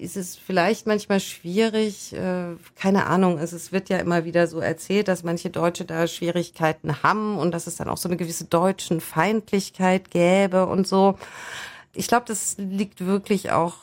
[0.00, 4.58] ist es vielleicht manchmal schwierig, äh, keine Ahnung, also es wird ja immer wieder so
[4.58, 8.44] erzählt, dass manche Deutsche da Schwierigkeiten haben und dass es dann auch so eine gewisse
[8.46, 11.18] deutschen Feindlichkeit gäbe und so.
[11.92, 13.74] Ich glaube, das liegt wirklich auch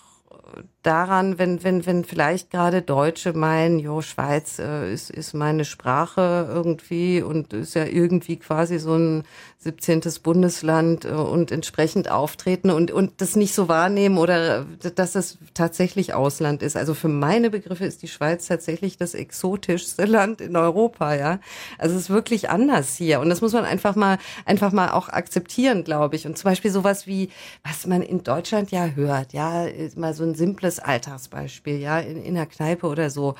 [0.83, 6.49] daran, wenn, wenn, wenn vielleicht gerade Deutsche meinen, jo, Schweiz äh, ist, ist meine Sprache
[6.51, 9.23] irgendwie und ist ja irgendwie quasi so ein
[9.59, 10.01] 17.
[10.23, 14.65] Bundesland äh, und entsprechend auftreten und, und das nicht so wahrnehmen oder
[14.95, 16.75] dass es tatsächlich Ausland ist.
[16.75, 21.39] Also für meine Begriffe ist die Schweiz tatsächlich das exotischste Land in Europa, ja.
[21.77, 25.09] Also es ist wirklich anders hier und das muss man einfach mal, einfach mal auch
[25.09, 26.25] akzeptieren, glaube ich.
[26.25, 27.29] Und zum Beispiel sowas wie,
[27.63, 32.35] was man in Deutschland ja hört, ja, mal so ein simples Alltagsbeispiel, ja, in, in
[32.35, 33.35] der Kneipe oder so.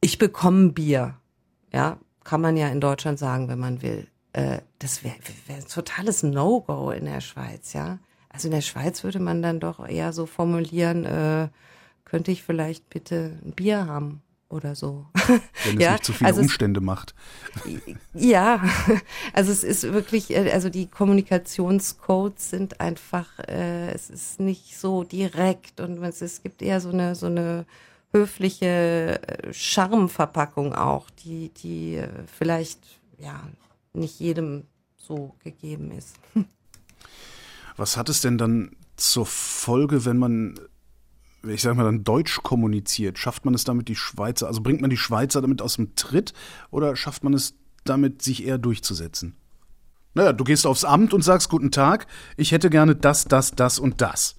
[0.00, 1.16] Ich bekomme Bier,
[1.72, 5.14] ja, kann man ja in Deutschland sagen, wenn man will äh, das wäre
[5.46, 7.98] wär ein totales No-Go in der Schweiz, ja.
[8.28, 11.48] Also in der Schweiz würde man dann doch eher so formulieren, äh,
[12.04, 14.22] könnte ich vielleicht bitte ein Bier haben
[14.54, 15.06] oder so.
[15.64, 17.14] Wenn es ja, nicht zu viele also Umstände es, macht.
[18.14, 18.62] Ja,
[19.32, 25.04] also es ist wirklich, äh, also die Kommunikationscodes sind einfach, äh, es ist nicht so
[25.04, 27.66] direkt und es, es gibt eher so eine, so eine
[28.12, 32.80] höfliche äh, Charmverpackung auch, die, die äh, vielleicht,
[33.18, 33.40] ja,
[33.92, 34.64] nicht jedem
[34.96, 36.16] so gegeben ist.
[37.76, 40.58] Was hat es denn dann zur Folge, wenn man,
[41.46, 43.18] ich sag mal, dann Deutsch kommuniziert?
[43.18, 46.32] Schafft man es damit die Schweizer, also bringt man die Schweizer damit aus dem Tritt
[46.70, 47.54] oder schafft man es
[47.84, 49.36] damit, sich eher durchzusetzen?
[50.14, 53.78] Naja, du gehst aufs Amt und sagst, guten Tag, ich hätte gerne das, das, das
[53.78, 54.36] und das.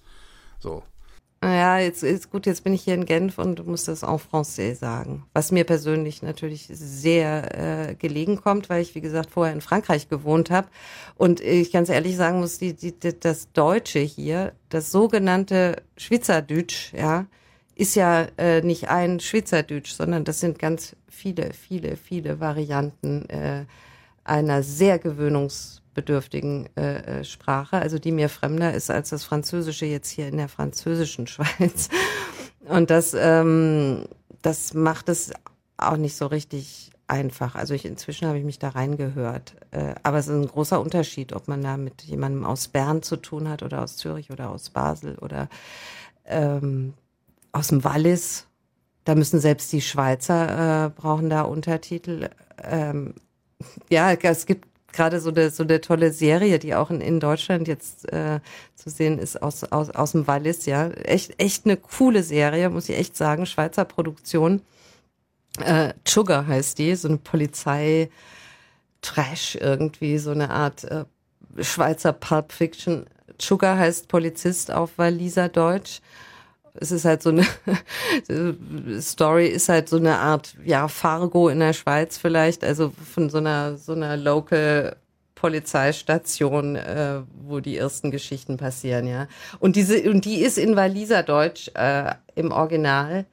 [0.59, 0.83] So.
[1.45, 4.73] Naja, jetzt ist gut, jetzt bin ich hier in Genf und muss das en français
[4.73, 5.25] sagen.
[5.34, 10.10] Was mir persönlich natürlich sehr äh, gelegen kommt, weil ich, wie gesagt, vorher in Frankreich
[10.10, 10.69] gewohnt habe.
[11.17, 17.27] Und ich ganz ehrlich sagen muss, die, die, das Deutsche hier, das sogenannte Schweizerdeutsch, ja,
[17.75, 23.65] ist ja äh, nicht ein Schweizerdeutsch, sondern das sind ganz viele, viele, viele Varianten äh,
[24.23, 29.88] einer sehr gewöhnungs bedürftigen äh, äh, Sprache, also die mir fremder ist als das Französische
[29.88, 31.89] jetzt hier in der französischen Schweiz.
[32.67, 34.05] Und das, ähm,
[34.43, 35.31] das macht es
[35.77, 37.55] auch nicht so richtig einfach.
[37.55, 39.55] Also ich inzwischen habe ich mich da reingehört.
[39.71, 43.17] Äh, aber es ist ein großer Unterschied, ob man da mit jemandem aus Bern zu
[43.17, 45.49] tun hat oder aus Zürich oder aus Basel oder
[46.25, 46.93] ähm,
[47.51, 48.47] aus dem Wallis.
[49.03, 52.29] Da müssen selbst die Schweizer äh, brauchen da Untertitel.
[52.63, 53.13] Ähm,
[53.89, 57.67] ja, es gibt gerade so eine, so eine tolle Serie, die auch in, in Deutschland
[57.67, 58.39] jetzt äh,
[58.75, 60.89] zu sehen ist, aus, aus, aus dem Wallis, ja.
[60.89, 63.45] Echt, echt eine coole Serie, muss ich echt sagen.
[63.45, 64.62] Schweizer Produktion.
[65.60, 68.10] Äh, Sugar heißt die, so eine Polizei.
[69.01, 71.05] Trash irgendwie, so eine Art äh,
[71.60, 73.05] Schweizer Pulp Fiction.
[73.39, 76.01] Sugar heißt Polizist auf Waliser Deutsch.
[76.79, 77.45] Es ist halt so eine
[79.01, 83.38] Story ist halt so eine Art ja Fargo in der Schweiz vielleicht, also von so
[83.38, 84.95] einer so einer Local
[85.35, 89.27] Polizeistation, äh, wo die ersten Geschichten passieren, ja.
[89.59, 93.25] Und diese und die ist in Waliser Deutsch äh, im Original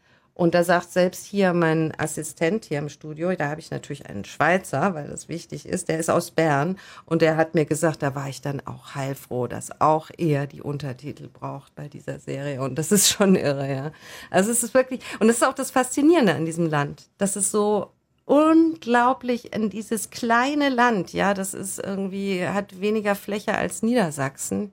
[0.43, 4.25] und da sagt selbst hier mein Assistent hier im Studio, da habe ich natürlich einen
[4.25, 6.81] Schweizer, weil das wichtig ist, der ist aus Bern.
[7.07, 10.61] Und der hat mir gesagt, da war ich dann auch heilfroh, dass auch er die
[10.61, 12.61] Untertitel braucht bei dieser Serie.
[12.61, 13.93] Und das ist schon irre, ja.
[14.33, 17.53] Also es ist wirklich, und das ist auch das Faszinierende an diesem Land, dass es
[17.53, 17.93] so
[18.25, 24.73] unglaublich in dieses kleine Land, ja, das ist irgendwie, hat weniger Fläche als Niedersachsen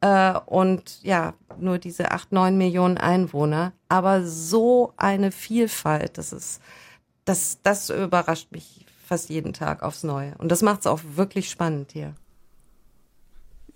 [0.00, 6.60] äh, und ja, nur diese acht, neun Millionen Einwohner, aber so eine Vielfalt, das ist,
[7.24, 10.34] das, das überrascht mich fast jeden Tag aufs Neue.
[10.38, 12.14] Und das macht es auch wirklich spannend hier.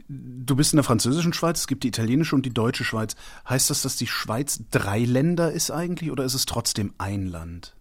[0.09, 3.15] Du bist in der französischen Schweiz, es gibt die italienische und die deutsche Schweiz.
[3.49, 7.77] Heißt das, dass die Schweiz drei Länder ist eigentlich oder ist es trotzdem ein Land?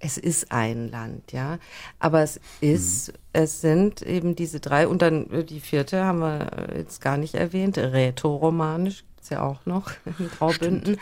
[0.00, 1.58] Es ist ein Land, ja.
[1.98, 3.18] Aber es ist, mhm.
[3.34, 7.34] es sind eben diese drei und dann äh, die vierte haben wir jetzt gar nicht
[7.34, 10.96] erwähnt, Rätoromanisch gibt's ja auch noch in Graubünden.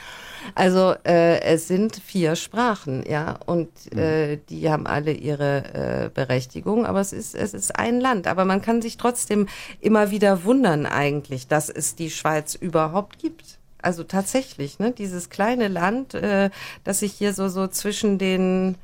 [0.54, 3.98] Also äh, es sind vier Sprachen, ja, und mhm.
[3.98, 8.26] äh, die haben alle ihre äh, Berechtigung, aber es ist, es ist ein Land.
[8.26, 9.48] Aber man kann sich trotzdem
[9.80, 13.58] immer wieder wundern eigentlich, dass es die Schweiz überhaupt gibt.
[13.80, 16.50] Also tatsächlich, ne, dieses kleine Land, äh,
[16.82, 18.74] das sich hier so so zwischen den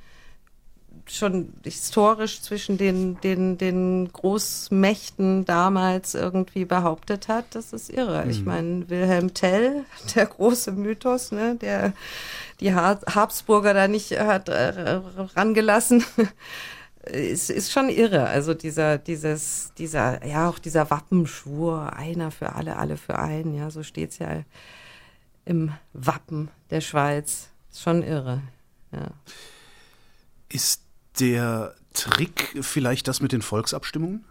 [1.06, 8.24] schon historisch zwischen den, den, den Großmächten damals irgendwie behauptet hat, das ist irre.
[8.24, 8.30] Mhm.
[8.30, 11.92] Ich meine, Wilhelm Tell, der große Mythos, ne, der
[12.60, 15.00] die Habsburger da nicht hat äh,
[15.36, 16.04] rangelassen,
[17.04, 18.26] ist, ist schon irre.
[18.26, 23.70] Also dieser, dieses, dieser, ja, auch dieser Wappenschwur, einer für alle, alle für einen, ja,
[23.70, 24.42] so steht's ja
[25.44, 27.48] im Wappen der Schweiz.
[27.70, 28.40] Ist schon irre,
[28.92, 29.10] ja.
[30.48, 30.83] Ist
[31.20, 34.24] der Trick vielleicht das mit den Volksabstimmungen?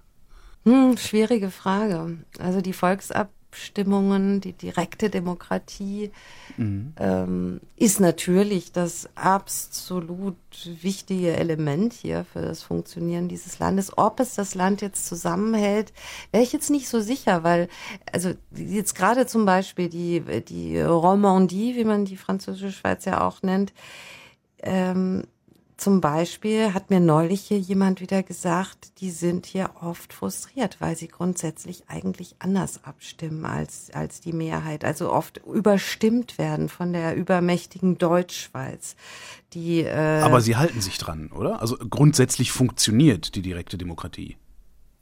[0.65, 2.17] Hm, schwierige Frage.
[2.39, 6.11] Also die Volksabstimmungen, die direkte Demokratie
[6.55, 6.93] mhm.
[6.97, 10.37] ähm, ist natürlich das absolut
[10.81, 13.97] wichtige Element hier für das Funktionieren dieses Landes.
[13.97, 15.91] Ob es das Land jetzt zusammenhält,
[16.31, 17.67] wäre ich jetzt nicht so sicher, weil
[18.11, 23.41] also jetzt gerade zum Beispiel die die Romandie, wie man die französische Schweiz ja auch
[23.41, 23.73] nennt,
[24.61, 25.23] ähm,
[25.83, 30.95] zum Beispiel hat mir neulich hier jemand wieder gesagt, die sind hier oft frustriert, weil
[30.95, 34.85] sie grundsätzlich eigentlich anders abstimmen als, als die Mehrheit.
[34.85, 38.95] Also oft überstimmt werden von der übermächtigen Deutschschweiz.
[39.51, 41.59] Die, äh Aber sie halten sich dran, oder?
[41.61, 44.37] Also grundsätzlich funktioniert die direkte Demokratie.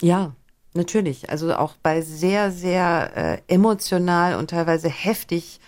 [0.01, 0.33] Ja,
[0.73, 1.29] natürlich.
[1.29, 5.59] Also auch bei sehr, sehr äh, emotional und teilweise heftig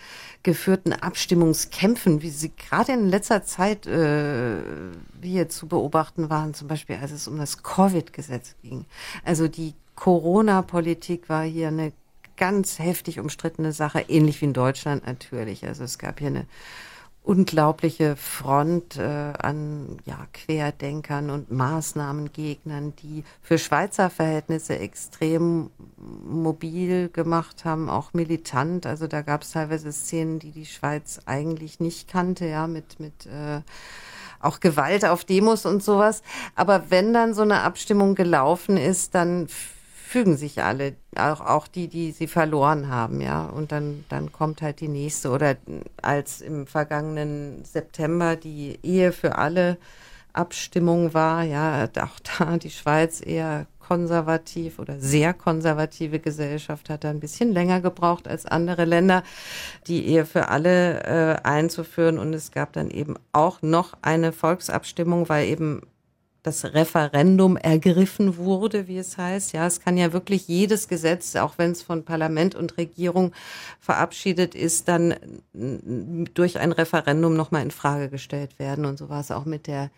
[0.44, 4.58] geführten Abstimmungskämpfen, wie sie gerade in letzter Zeit äh,
[5.22, 8.86] hier zu beobachten waren, zum Beispiel als es um das Covid-Gesetz ging.
[9.24, 11.94] Also die Corona-Politik war hier eine
[12.36, 15.66] ganz heftig umstrittene Sache, ähnlich wie in Deutschland natürlich.
[15.66, 16.46] Also es gab hier eine
[17.24, 27.64] unglaubliche Front äh, an ja, Querdenkern und Maßnahmengegnern, die für Schweizer Verhältnisse extrem mobil gemacht
[27.64, 28.86] haben, auch militant.
[28.86, 33.26] Also da gab es teilweise Szenen, die die Schweiz eigentlich nicht kannte, ja, mit mit
[33.26, 33.62] äh,
[34.42, 36.22] auch Gewalt auf Demos und sowas.
[36.56, 39.48] Aber wenn dann so eine Abstimmung gelaufen ist, dann
[40.14, 43.48] fügen sich alle, auch, auch die, die sie verloren haben, ja.
[43.48, 45.32] Und dann, dann kommt halt die nächste.
[45.32, 45.56] Oder
[46.04, 49.80] als im vergangenen September die Ehe für alle
[50.32, 57.10] Abstimmung war, ja, auch da die Schweiz eher konservativ oder sehr konservative Gesellschaft hat da
[57.10, 59.24] ein bisschen länger gebraucht als andere Länder,
[59.88, 62.20] die Ehe für alle äh, einzuführen.
[62.20, 65.82] Und es gab dann eben auch noch eine Volksabstimmung, weil eben
[66.44, 69.54] das Referendum ergriffen wurde, wie es heißt.
[69.54, 73.32] Ja, es kann ja wirklich jedes Gesetz, auch wenn es von Parlament und Regierung
[73.80, 75.16] verabschiedet ist, dann
[75.54, 78.86] durch ein Referendum nochmal in Frage gestellt werden.
[78.86, 79.90] Und so war es auch mit der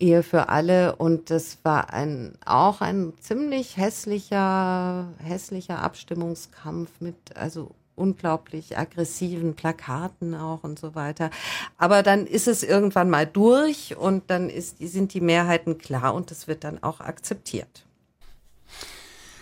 [0.00, 0.96] Ehe für alle.
[0.96, 10.34] Und das war ein, auch ein ziemlich hässlicher, hässlicher Abstimmungskampf mit, also unglaublich aggressiven Plakaten
[10.34, 11.30] auch und so weiter.
[11.78, 16.30] Aber dann ist es irgendwann mal durch und dann ist, sind die Mehrheiten klar und
[16.30, 17.84] das wird dann auch akzeptiert.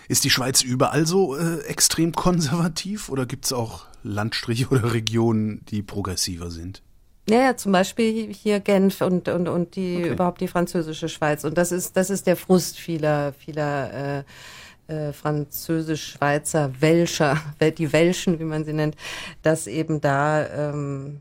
[0.08, 5.64] Ist die Schweiz überall so äh, extrem konservativ oder gibt es auch Landstriche oder Regionen,
[5.66, 6.82] die progressiver sind?
[7.28, 10.12] Ja, ja, zum Beispiel hier Genf und, und, und die okay.
[10.12, 11.44] überhaupt die französische Schweiz.
[11.44, 14.24] Und das ist, das ist der Frust vieler, vieler äh,
[14.90, 17.40] äh, Französisch-Schweizer Welscher,
[17.78, 18.96] die Welschen, wie man sie nennt,
[19.42, 21.20] dass eben da, ähm,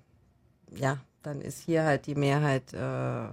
[0.75, 3.27] ja, dann ist hier halt die Mehrheit äh,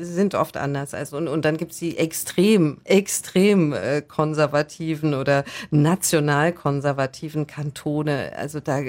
[0.00, 0.94] sind oft anders.
[0.94, 8.32] Also und, und dann gibt's die extrem, extrem äh, konservativen oder nationalkonservativen Kantone.
[8.36, 8.80] Also da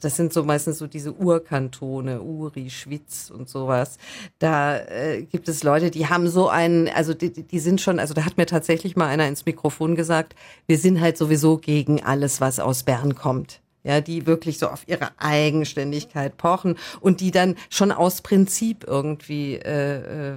[0.00, 3.98] das sind so meistens so diese Urkantone, Uri, Schwitz und sowas.
[4.38, 8.14] Da äh, gibt es Leute, die haben so einen, also die, die sind schon, also
[8.14, 12.40] da hat mir tatsächlich mal einer ins Mikrofon gesagt, wir sind halt sowieso gegen alles,
[12.40, 17.54] was aus Bern kommt ja, die wirklich so auf ihre Eigenständigkeit pochen und die dann
[17.70, 20.36] schon aus Prinzip irgendwie äh, äh,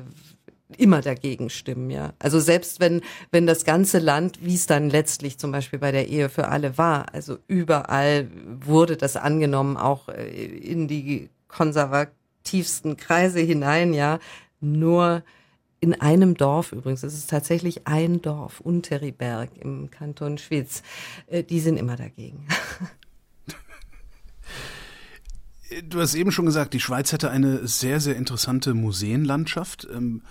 [0.77, 2.13] immer dagegen stimmen, ja.
[2.19, 6.07] Also selbst wenn, wenn das ganze Land, wie es dann letztlich zum Beispiel bei der
[6.09, 8.29] Ehe für alle war, also überall
[8.61, 14.19] wurde das angenommen, auch äh, in die konservativsten Kreise hinein, ja,
[14.61, 15.23] nur
[15.79, 20.83] in einem Dorf übrigens, es ist tatsächlich ein Dorf, Unteriberg im Kanton Schwyz,
[21.25, 22.45] äh, die sind immer dagegen.
[25.87, 29.87] Du hast eben schon gesagt, die Schweiz hätte eine sehr, sehr interessante Museenlandschaft.
[29.91, 30.23] Ähm,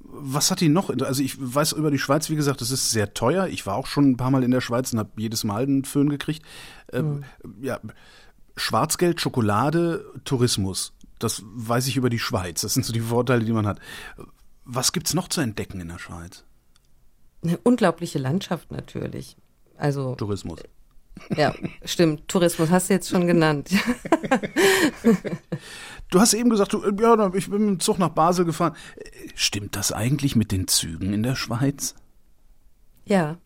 [0.00, 0.90] was hat die noch?
[0.90, 3.46] Also ich weiß über die Schweiz, wie gesagt, es ist sehr teuer.
[3.48, 5.84] Ich war auch schon ein paar Mal in der Schweiz und habe jedes Mal einen
[5.84, 6.44] Föhn gekriegt.
[6.92, 7.24] Mhm.
[7.60, 7.80] Ja,
[8.56, 10.92] Schwarzgeld, Schokolade, Tourismus.
[11.18, 12.60] Das weiß ich über die Schweiz.
[12.60, 13.80] Das sind so die Vorteile, die man hat.
[14.64, 16.44] Was gibt's noch zu entdecken in der Schweiz?
[17.42, 19.36] Eine unglaubliche Landschaft natürlich.
[19.76, 20.60] Also Tourismus.
[21.36, 21.54] Ja,
[21.84, 22.28] stimmt.
[22.28, 23.70] Tourismus hast du jetzt schon genannt.
[26.10, 28.76] Du hast eben gesagt, du, ja, ich bin mit dem Zug nach Basel gefahren.
[29.34, 31.96] Stimmt das eigentlich mit den Zügen in der Schweiz?
[33.04, 33.38] Ja,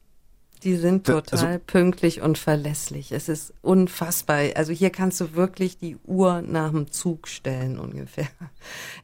[0.63, 3.13] die sind total also, pünktlich und verlässlich.
[3.13, 4.41] Es ist unfassbar.
[4.57, 8.29] Also hier kannst du wirklich die Uhr nach dem Zug stellen ungefähr.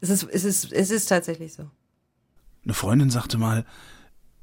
[0.03, 1.71] Es ist, es ist, es ist tatsächlich so.
[2.64, 3.64] Eine Freundin sagte mal,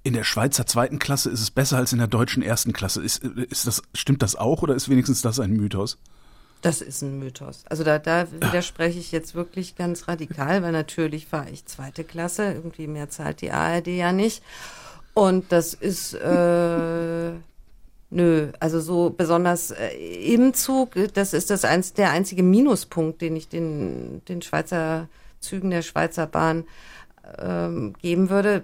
[0.04, 3.02] in der Schweizer zweiten Klasse ist es besser als in der deutschen ersten Klasse.
[3.02, 5.98] Ist, ist das, stimmt das auch oder ist wenigstens das ein Mythos?
[6.62, 7.64] Das ist ein Mythos.
[7.70, 12.54] Also da, da widerspreche ich jetzt wirklich ganz radikal, weil natürlich fahre ich zweite Klasse,
[12.54, 14.44] irgendwie mehr zahlt die ARD ja nicht.
[15.14, 17.32] Und das ist äh,
[18.10, 19.96] nö, also so besonders äh,
[20.34, 25.08] im Zug, das ist das eins, der einzige Minuspunkt, den ich den, den Schweizer
[25.40, 26.64] Zügen der Schweizer Bahn
[27.38, 28.64] ähm, geben würde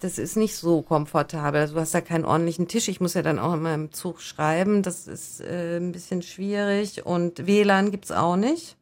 [0.00, 1.60] das ist nicht so komfortabel.
[1.60, 2.88] Also du hast da keinen ordentlichen Tisch.
[2.88, 4.82] Ich muss ja dann auch immer im Zug schreiben.
[4.82, 7.04] Das ist äh, ein bisschen schwierig.
[7.04, 8.76] Und WLAN gibt's auch nicht.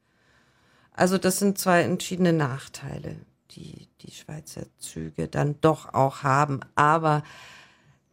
[0.92, 3.16] Also das sind zwei entschiedene Nachteile,
[3.52, 6.60] die die Schweizer Züge dann doch auch haben.
[6.74, 7.22] Aber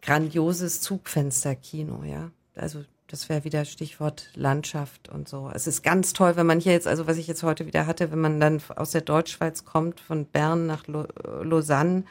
[0.01, 2.31] grandioses Zugfensterkino, ja.
[2.55, 5.51] Also das wäre wieder Stichwort Landschaft und so.
[5.53, 8.11] Es ist ganz toll, wenn man hier jetzt, also was ich jetzt heute wieder hatte,
[8.11, 12.05] wenn man dann aus der Deutschschweiz kommt, von Bern nach Lausanne,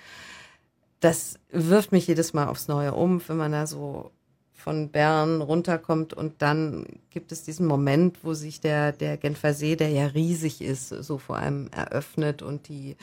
[1.02, 4.12] das wirft mich jedes Mal aufs Neue um, wenn man da so
[4.52, 9.74] von Bern runterkommt und dann gibt es diesen Moment, wo sich der, der Genfer See,
[9.74, 12.96] der ja riesig ist, so vor allem eröffnet und die,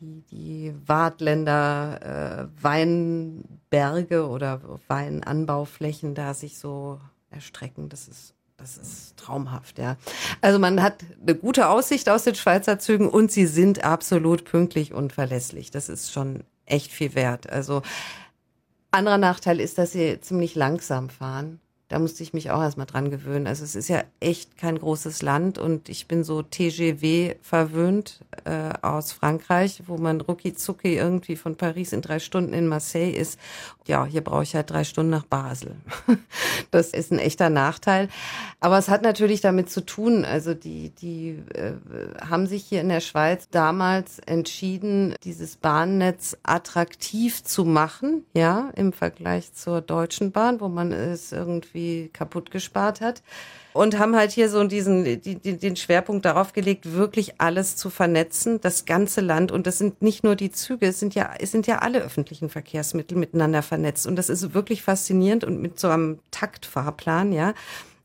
[0.00, 7.88] die, die Wartländer äh, Weinberge oder Weinanbauflächen da sich so erstrecken.
[7.88, 9.98] Das ist das ist traumhaft, ja.
[10.40, 14.94] Also man hat eine gute Aussicht aus den Schweizer Zügen und sie sind absolut pünktlich
[14.94, 15.70] und verlässlich.
[15.70, 17.48] Das ist schon echt viel wert.
[17.50, 17.82] Also
[18.90, 21.60] anderer Nachteil ist, dass sie ziemlich langsam fahren.
[21.88, 23.46] Da musste ich mich auch erstmal dran gewöhnen.
[23.46, 28.70] Also es ist ja echt kein großes Land und ich bin so TGW verwöhnt äh,
[28.82, 33.38] aus Frankreich, wo man rucki zucki irgendwie von Paris in drei Stunden in Marseille ist.
[33.86, 35.76] Ja, hier brauche ich halt drei Stunden nach Basel.
[36.72, 38.08] das ist ein echter Nachteil.
[38.58, 41.74] Aber es hat natürlich damit zu tun, also die, die äh,
[42.20, 48.92] haben sich hier in der Schweiz damals entschieden, dieses Bahnnetz attraktiv zu machen, ja, im
[48.92, 53.22] Vergleich zur Deutschen Bahn, wo man es irgendwie irgendwie kaputt gespart hat.
[53.72, 58.58] Und haben halt hier so diesen, die, den Schwerpunkt darauf gelegt, wirklich alles zu vernetzen,
[58.62, 59.52] das ganze Land.
[59.52, 62.48] Und das sind nicht nur die Züge, es sind ja, es sind ja alle öffentlichen
[62.48, 64.06] Verkehrsmittel miteinander vernetzt.
[64.06, 67.52] Und das ist wirklich faszinierend und mit so einem Taktfahrplan, ja.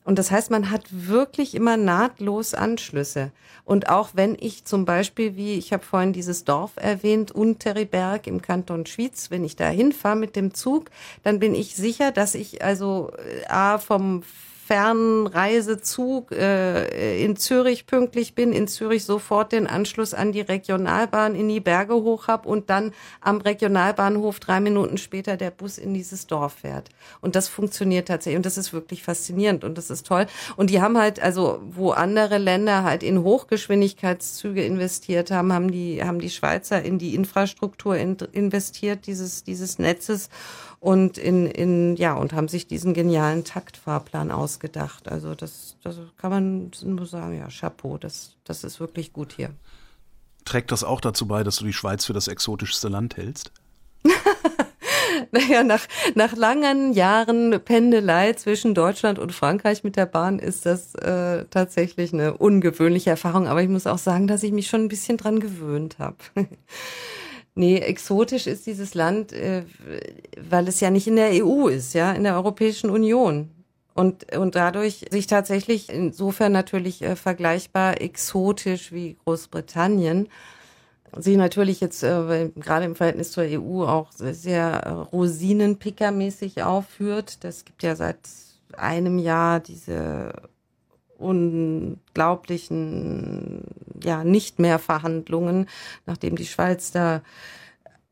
[0.04, 3.32] Und das heißt, man hat wirklich immer nahtlos Anschlüsse.
[3.66, 8.42] Und auch wenn ich zum Beispiel, wie ich habe vorhin dieses Dorf erwähnt, Unteriberg im
[8.42, 10.90] Kanton Schwyz, wenn ich da hinfahre mit dem Zug,
[11.24, 14.24] dann bin ich sicher, dass ich also äh, A vom
[14.72, 21.50] Fernreisezug äh, in Zürich pünktlich bin, in Zürich sofort den Anschluss an die Regionalbahn in
[21.50, 26.26] die Berge hoch hab und dann am Regionalbahnhof drei Minuten später der Bus in dieses
[26.26, 26.88] Dorf fährt.
[27.20, 30.26] Und das funktioniert tatsächlich und das ist wirklich faszinierend und das ist toll.
[30.56, 36.02] Und die haben halt, also wo andere Länder halt in Hochgeschwindigkeitszüge investiert haben, haben die,
[36.02, 40.30] haben die Schweizer in die Infrastruktur in, investiert, dieses, dieses Netzes
[40.82, 45.08] und in, in, ja, und haben sich diesen genialen Taktfahrplan ausgedacht.
[45.08, 49.52] Also das, das kann man nur sagen, ja, Chapeau, das, das ist wirklich gut hier.
[50.44, 53.52] Trägt das auch dazu bei, dass du die Schweiz für das exotischste Land hältst?
[55.32, 60.96] naja, nach, nach langen Jahren Pendelei zwischen Deutschland und Frankreich mit der Bahn ist das
[60.96, 63.48] äh, tatsächlich eine ungewöhnliche Erfahrung.
[63.48, 66.18] Aber ich muss auch sagen, dass ich mich schon ein bisschen dran gewöhnt habe.
[67.54, 69.64] Nee, exotisch ist dieses Land, äh,
[70.50, 73.50] weil es ja nicht in der EU ist, ja, in der Europäischen Union.
[73.94, 80.30] Und, und dadurch sich tatsächlich insofern natürlich äh, vergleichbar exotisch wie Großbritannien.
[81.18, 87.44] Sie natürlich jetzt äh, gerade im Verhältnis zur EU auch sehr äh, Rosinenpickermäßig aufführt.
[87.44, 88.20] Das gibt ja seit
[88.78, 90.32] einem Jahr diese
[91.22, 93.64] unglaublichen
[94.04, 95.68] ja nicht mehr Verhandlungen,
[96.06, 97.22] nachdem die Schweiz da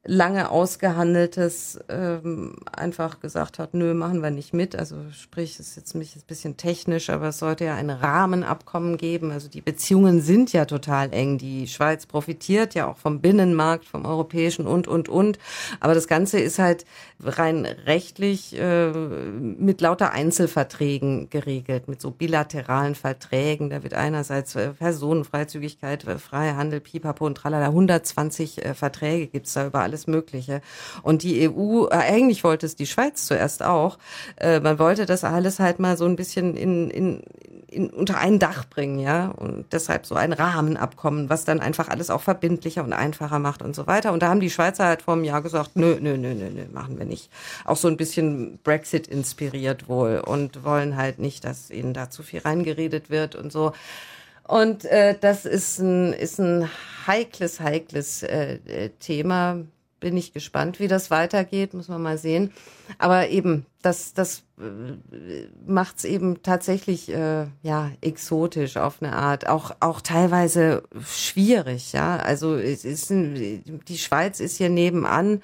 [0.06, 4.76] lange ausgehandeltes ähm, einfach gesagt hat, nö, machen wir nicht mit.
[4.76, 9.32] Also sprich, ist jetzt mich ein bisschen technisch, aber es sollte ja ein Rahmenabkommen geben.
[9.32, 11.38] Also die Beziehungen sind ja total eng.
[11.38, 15.38] Die Schweiz profitiert ja auch vom Binnenmarkt, vom europäischen und, und, und.
[15.82, 16.86] Aber das Ganze ist halt
[17.22, 23.70] rein rechtlich äh, mit lauter Einzelverträgen geregelt, mit so bilateralen Verträgen.
[23.70, 29.68] Da wird einerseits äh, Personenfreizügigkeit, äh, Freihandel, Pipapo und tralala, 120 äh, Verträge gibt's da
[29.68, 30.62] über alles alles Mögliche.
[31.04, 33.98] Und die EU, äh, eigentlich wollte es die Schweiz zuerst auch,
[34.38, 37.22] äh, man wollte das alles halt mal so ein bisschen in, in,
[37.68, 39.30] in, unter ein Dach bringen, ja.
[39.30, 43.76] Und deshalb so ein Rahmenabkommen, was dann einfach alles auch verbindlicher und einfacher macht und
[43.76, 44.14] so weiter.
[44.14, 46.66] Und da haben die Schweizer halt vor einem Jahr gesagt, nö, nö, nö, nö, nö,
[46.72, 47.30] machen wir nicht.
[47.66, 52.24] Auch so ein bisschen Brexit inspiriert wohl und wollen halt nicht, dass ihnen da zu
[52.24, 53.74] viel reingeredet wird und so.
[54.50, 56.68] Und äh, das ist ein, ist ein
[57.06, 59.64] heikles, heikles äh, äh Thema
[60.00, 62.52] bin ich gespannt, wie das weitergeht, muss man mal sehen.
[62.98, 69.76] Aber eben, das, das äh, macht's eben tatsächlich äh, ja exotisch auf eine Art, auch
[69.80, 71.94] auch teilweise schwierig.
[71.94, 75.42] Ja, also es ist ein, die Schweiz ist hier nebenan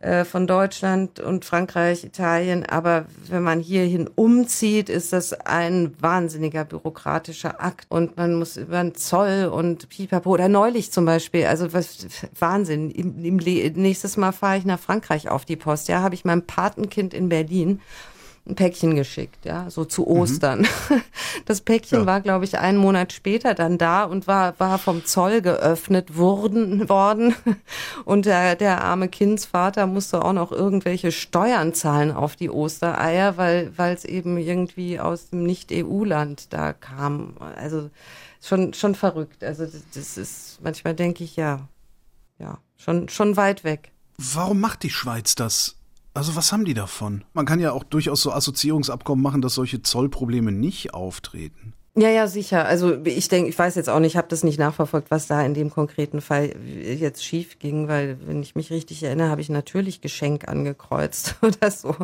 [0.00, 2.64] äh, von Deutschland und Frankreich, Italien.
[2.64, 8.82] Aber wenn man hierhin umzieht, ist das ein wahnsinniger bürokratischer Akt und man muss über
[8.82, 12.06] den Zoll und Pipapo oder neulich zum Beispiel, also was
[12.38, 12.90] Wahnsinn.
[12.90, 15.88] Im, im, nächstes Mal fahre ich nach Frankreich auf die Post.
[15.88, 17.80] Ja, habe ich mein Patenkind in Berlin
[18.46, 20.60] ein Päckchen geschickt, ja, so zu Ostern.
[20.60, 20.66] Mhm.
[21.46, 22.06] Das Päckchen ja.
[22.06, 26.88] war, glaube ich, einen Monat später dann da und war, war vom Zoll geöffnet worden,
[26.88, 27.34] worden.
[28.04, 33.72] Und der, der arme Kindsvater musste auch noch irgendwelche Steuern zahlen auf die Ostereier, weil,
[33.76, 37.34] weil es eben irgendwie aus dem Nicht-EU-Land da kam.
[37.56, 37.90] Also,
[38.42, 39.42] schon, schon verrückt.
[39.42, 41.68] Also, das ist, manchmal denke ich, ja,
[42.38, 43.92] ja, schon, schon weit weg.
[44.18, 45.79] Warum macht die Schweiz das?
[46.12, 47.24] Also was haben die davon?
[47.34, 51.74] Man kann ja auch durchaus so Assoziierungsabkommen machen, dass solche Zollprobleme nicht auftreten.
[51.96, 52.66] Ja, ja, sicher.
[52.66, 55.42] Also ich denke, ich weiß jetzt auch nicht, ich habe das nicht nachverfolgt, was da
[55.42, 59.48] in dem konkreten Fall jetzt schief ging, weil wenn ich mich richtig erinnere, habe ich
[59.48, 61.96] natürlich Geschenk angekreuzt oder so.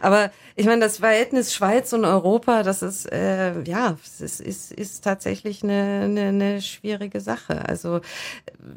[0.00, 5.02] Aber ich meine, das Verhältnis Schweiz und Europa, das ist äh, ja, es ist, ist
[5.02, 7.66] tatsächlich eine, eine, eine schwierige Sache.
[7.66, 8.02] Also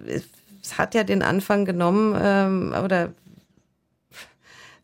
[0.06, 3.12] es hat ja den Anfang genommen ähm, oder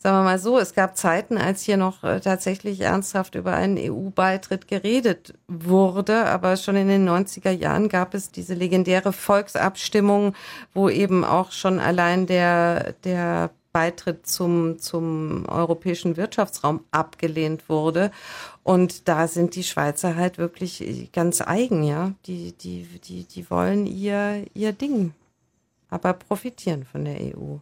[0.04, 3.78] sagen wir mal so, es gab Zeiten, als hier noch äh, tatsächlich ernsthaft über einen
[3.78, 10.36] EU-Beitritt geredet wurde, aber schon in den 90er Jahren gab es diese legendäre Volksabstimmung,
[10.74, 18.12] wo eben auch schon allein der, der Beitritt zum, zum europäischen Wirtschaftsraum abgelehnt wurde.
[18.62, 22.12] Und da sind die Schweizer halt wirklich ganz eigen, ja.
[22.26, 25.14] Die, die, die, die wollen ihr, ihr Ding,
[25.90, 27.60] aber profitieren von der EU.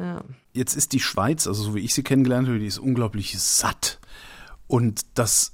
[0.00, 0.24] Ja.
[0.52, 4.00] Jetzt ist die Schweiz, also so wie ich sie kennengelernt habe, die ist unglaublich satt.
[4.66, 5.52] Und das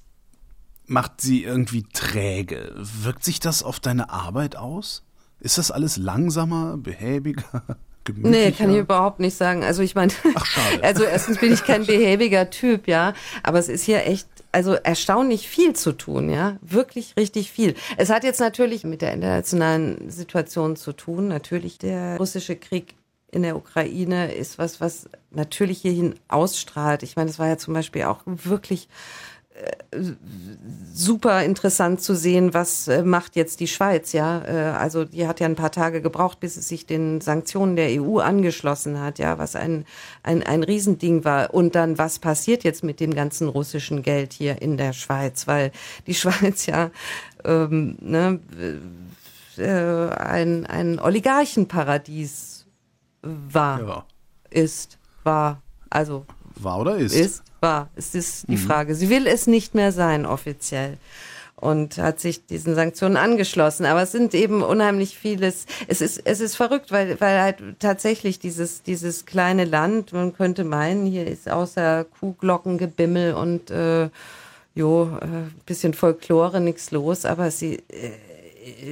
[0.87, 2.73] macht sie irgendwie träge.
[2.77, 5.03] Wirkt sich das auf deine Arbeit aus?
[5.41, 7.63] Ist das alles langsamer, behäbiger?
[8.15, 9.65] Nee, kann ich überhaupt nicht sagen.
[9.65, 10.13] Also ich meine,
[10.83, 15.49] also erstens bin ich kein behäbiger Typ, ja, aber es ist hier echt also erstaunlich
[15.49, 17.75] viel zu tun, ja, wirklich richtig viel.
[17.97, 21.27] Es hat jetzt natürlich mit der internationalen Situation zu tun.
[21.27, 22.95] Natürlich der russische Krieg
[23.31, 27.03] in der Ukraine ist was, was natürlich hierhin ausstrahlt.
[27.03, 28.89] Ich meine, es war ja zum Beispiel auch wirklich
[29.57, 29.99] äh,
[30.93, 34.43] super interessant zu sehen, was äh, macht jetzt die Schweiz, ja.
[34.45, 38.01] Äh, also die hat ja ein paar Tage gebraucht, bis es sich den Sanktionen der
[38.01, 39.85] EU angeschlossen hat, ja, was ein,
[40.23, 41.53] ein, ein Riesending war.
[41.53, 45.47] Und dann, was passiert jetzt mit dem ganzen russischen Geld hier in der Schweiz?
[45.47, 45.73] Weil
[46.07, 46.91] die Schweiz ja
[47.45, 48.41] ähm, ne,
[49.59, 52.56] äh, ein, ein Oligarchenparadies
[53.53, 54.05] war, ja.
[54.51, 56.25] ist, war, also
[56.57, 57.15] war oder ist?
[57.15, 57.91] Ist, war.
[57.97, 58.59] Es ist die mhm.
[58.59, 58.95] Frage.
[58.95, 60.99] Sie will es nicht mehr sein, offiziell.
[61.55, 63.87] Und hat sich diesen Sanktionen angeschlossen.
[63.87, 65.65] Aber es sind eben unheimlich vieles.
[65.89, 70.65] Es ist, es ist verrückt, weil, weil halt tatsächlich dieses, dieses kleine Land, man könnte
[70.65, 74.11] meinen, hier ist außer Kuhglockengebimmel und, äh,
[74.75, 78.11] jo, äh, bisschen Folklore nichts los, aber sie, äh,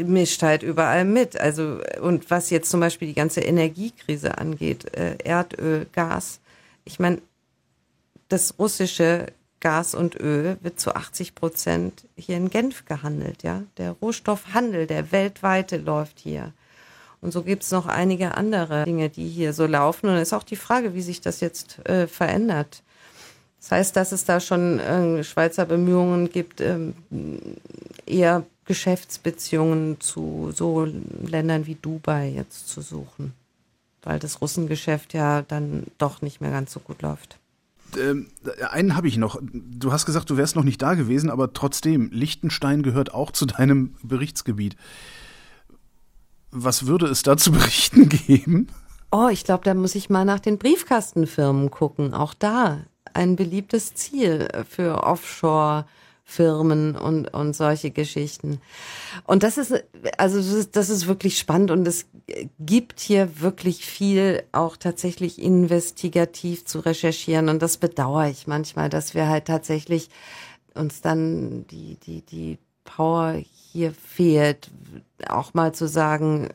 [0.05, 1.39] mischt halt überall mit.
[1.39, 6.41] Also, und was jetzt zum Beispiel die ganze Energiekrise angeht, äh, Erdöl, Gas.
[6.85, 7.21] Ich meine,
[8.29, 9.27] das russische
[9.61, 13.43] Gas und Öl wird zu 80 Prozent hier in Genf gehandelt.
[13.43, 16.53] Ja, der Rohstoffhandel, der weltweite läuft hier.
[17.21, 20.11] Und so gibt es noch einige andere Dinge, die hier so laufen.
[20.11, 22.83] Und es ist auch die Frage, wie sich das jetzt äh, verändert.
[23.59, 26.93] Das heißt, dass es da schon äh, Schweizer Bemühungen gibt, ähm,
[28.05, 30.87] eher Geschäftsbeziehungen zu so
[31.27, 33.33] Ländern wie Dubai jetzt zu suchen,
[34.03, 37.39] weil das Russengeschäft ja dann doch nicht mehr ganz so gut läuft
[37.97, 38.27] ähm,
[38.71, 39.41] einen habe ich noch.
[39.43, 43.47] Du hast gesagt, du wärst noch nicht da gewesen, aber trotzdem, Liechtenstein gehört auch zu
[43.47, 44.77] deinem Berichtsgebiet.
[46.51, 48.69] Was würde es da zu berichten geben?
[49.11, 52.15] Oh, ich glaube, da muss ich mal nach den Briefkastenfirmen gucken.
[52.15, 52.81] Auch da
[53.13, 55.87] ein beliebtes Ziel für Offshore.
[56.25, 58.61] Firmen und, und solche Geschichten.
[59.25, 59.85] Und das ist,
[60.17, 62.07] also das ist, das ist wirklich spannend und es
[62.59, 69.15] gibt hier wirklich viel auch tatsächlich investigativ zu recherchieren und das bedauere ich manchmal, dass
[69.15, 70.09] wir halt tatsächlich
[70.75, 73.41] uns dann die, die, die Power
[73.73, 74.71] hier fehlt,
[75.29, 76.49] auch mal zu sagen,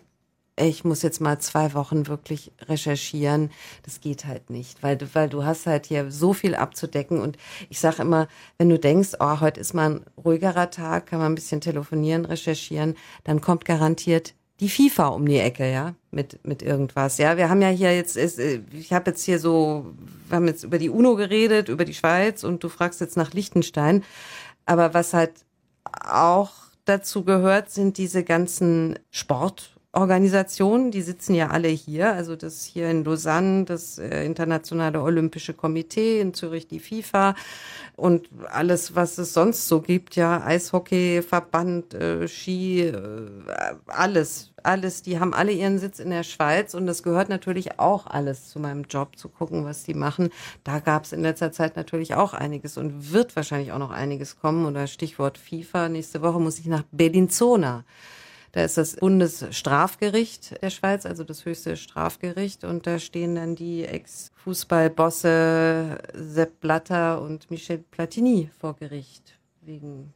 [0.59, 3.51] ich muss jetzt mal zwei Wochen wirklich recherchieren.
[3.83, 7.21] Das geht halt nicht, weil du, weil du hast halt hier so viel abzudecken.
[7.21, 7.37] Und
[7.69, 11.31] ich sage immer, wenn du denkst, oh, heute ist mal ein ruhigerer Tag, kann man
[11.31, 16.61] ein bisschen telefonieren, recherchieren, dann kommt garantiert die FIFA um die Ecke, ja, mit, mit
[16.61, 17.17] irgendwas.
[17.17, 19.93] Ja, wir haben ja hier jetzt, ich habe jetzt hier so,
[20.27, 23.33] wir haben jetzt über die UNO geredet, über die Schweiz und du fragst jetzt nach
[23.33, 24.03] Liechtenstein.
[24.65, 25.31] Aber was halt
[26.05, 26.51] auch
[26.83, 32.91] dazu gehört, sind diese ganzen Sport- Organisationen, die sitzen ja alle hier, also das hier
[32.91, 37.33] in Lausanne, das äh, Internationale Olympische Komitee, in Zürich die FIFA
[37.95, 43.29] und alles, was es sonst so gibt, ja, Eishockey, Verband, äh, Ski, äh,
[43.87, 48.05] alles, alles, die haben alle ihren Sitz in der Schweiz und das gehört natürlich auch
[48.05, 50.29] alles zu meinem Job, zu gucken, was die machen.
[50.63, 54.39] Da gab es in letzter Zeit natürlich auch einiges und wird wahrscheinlich auch noch einiges
[54.39, 55.89] kommen oder Stichwort FIFA.
[55.89, 57.85] Nächste Woche muss ich nach Bellinzona.
[58.51, 62.63] Da ist das Bundesstrafgericht der Schweiz, also das höchste Strafgericht.
[62.63, 70.13] Und da stehen dann die Ex-Fußballbosse Sepp Blatter und Michel Platini vor Gericht wegen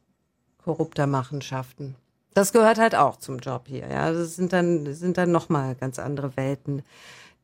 [0.58, 1.94] korrupter Machenschaften.
[2.32, 3.88] Das gehört halt auch zum Job hier.
[3.88, 6.82] Ja, das sind dann sind dann noch mal ganz andere Welten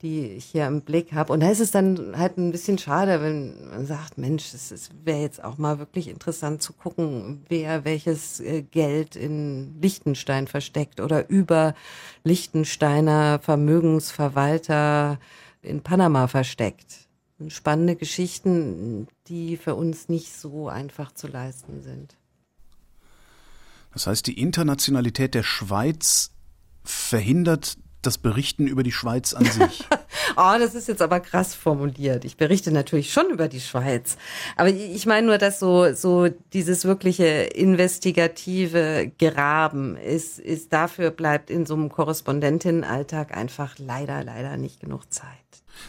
[0.02, 1.32] die ich hier im Blick habe.
[1.32, 5.20] Und da ist es dann halt ein bisschen schade, wenn man sagt, Mensch, es wäre
[5.20, 11.28] jetzt auch mal wirklich interessant zu gucken, wer welches äh, Geld in Liechtenstein versteckt oder
[11.28, 11.74] über
[12.24, 15.18] Liechtensteiner Vermögensverwalter
[15.62, 17.08] in Panama versteckt.
[17.48, 22.16] Spannende Geschichten, die für uns nicht so einfach zu leisten sind.
[23.92, 26.32] Das heißt, die Internationalität der Schweiz
[26.84, 29.84] verhindert das Berichten über die Schweiz an sich?
[30.36, 32.24] oh, das ist jetzt aber krass formuliert.
[32.24, 34.16] Ich berichte natürlich schon über die Schweiz.
[34.56, 41.50] Aber ich meine nur, dass so, so dieses wirkliche investigative Graben ist, ist dafür bleibt
[41.50, 45.26] in so einem Korrespondentinnenalltag einfach leider, leider nicht genug Zeit.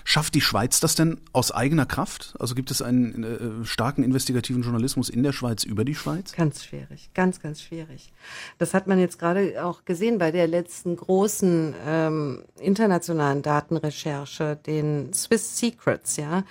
[0.04, 2.36] Schafft die Schweiz das denn aus eigener Kraft?
[2.40, 6.34] Also gibt es einen äh, starken investigativen Journalismus in der Schweiz über die Schweiz?
[6.34, 8.12] Ganz schwierig, ganz, ganz schwierig.
[8.58, 15.14] Das hat man jetzt gerade auch gesehen bei der letzten großen ähm, internationalen Datenrecherche, den
[15.14, 16.44] Swiss Secrets, ja,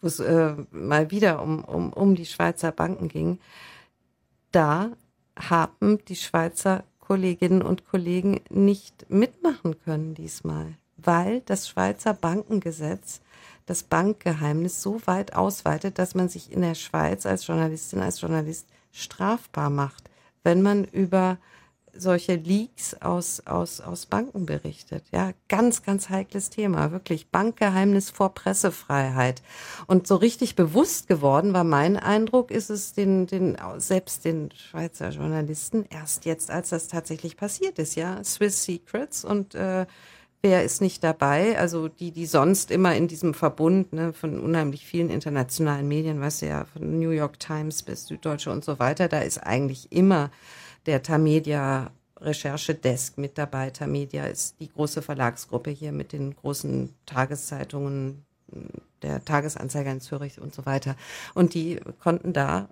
[0.00, 3.38] wo es äh, mal wieder um, um, um die Schweizer Banken ging.
[4.52, 4.90] Da
[5.38, 10.74] haben die Schweizer Kolleginnen und Kollegen nicht mitmachen können diesmal
[11.06, 13.20] weil das Schweizer Bankengesetz
[13.66, 18.68] das Bankgeheimnis so weit ausweitet, dass man sich in der Schweiz als Journalistin, als Journalist
[18.92, 20.08] strafbar macht,
[20.44, 21.38] wenn man über
[21.98, 25.04] solche Leaks aus, aus, aus Banken berichtet.
[25.12, 26.92] Ja, ganz, ganz heikles Thema.
[26.92, 29.42] Wirklich Bankgeheimnis vor Pressefreiheit.
[29.86, 35.10] Und so richtig bewusst geworden war mein Eindruck, ist es den, den, selbst den Schweizer
[35.10, 37.94] Journalisten erst jetzt, als das tatsächlich passiert ist.
[37.94, 39.86] Ja, Swiss Secrets und, äh,
[40.42, 41.58] Wer ist nicht dabei?
[41.58, 46.46] Also die, die sonst immer in diesem Verbund ne, von unheimlich vielen internationalen Medien, du
[46.46, 50.30] ja, von New York Times bis Süddeutsche und so weiter, da ist eigentlich immer
[50.86, 53.70] der Tamedia Recherchedesk mit dabei.
[53.70, 58.24] Tamedia ist die große Verlagsgruppe hier mit den großen Tageszeitungen,
[59.02, 60.96] der Tagesanzeiger in Zürich und so weiter.
[61.34, 62.68] Und die konnten da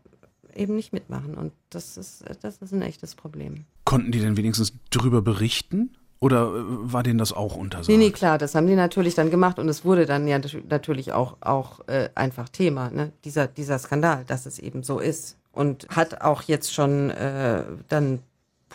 [0.54, 1.34] eben nicht mitmachen.
[1.34, 3.66] Und das ist, das ist ein echtes Problem.
[3.84, 5.90] Konnten die denn wenigstens drüber berichten?
[6.20, 6.62] Oder äh,
[6.92, 7.88] war denen das auch untersagt?
[7.88, 11.12] Nee, nee, klar, das haben die natürlich dann gemacht und es wurde dann ja natürlich
[11.12, 13.12] auch, auch äh, einfach Thema, ne?
[13.24, 15.36] dieser, dieser Skandal, dass es eben so ist.
[15.52, 18.20] Und hat auch jetzt schon äh, dann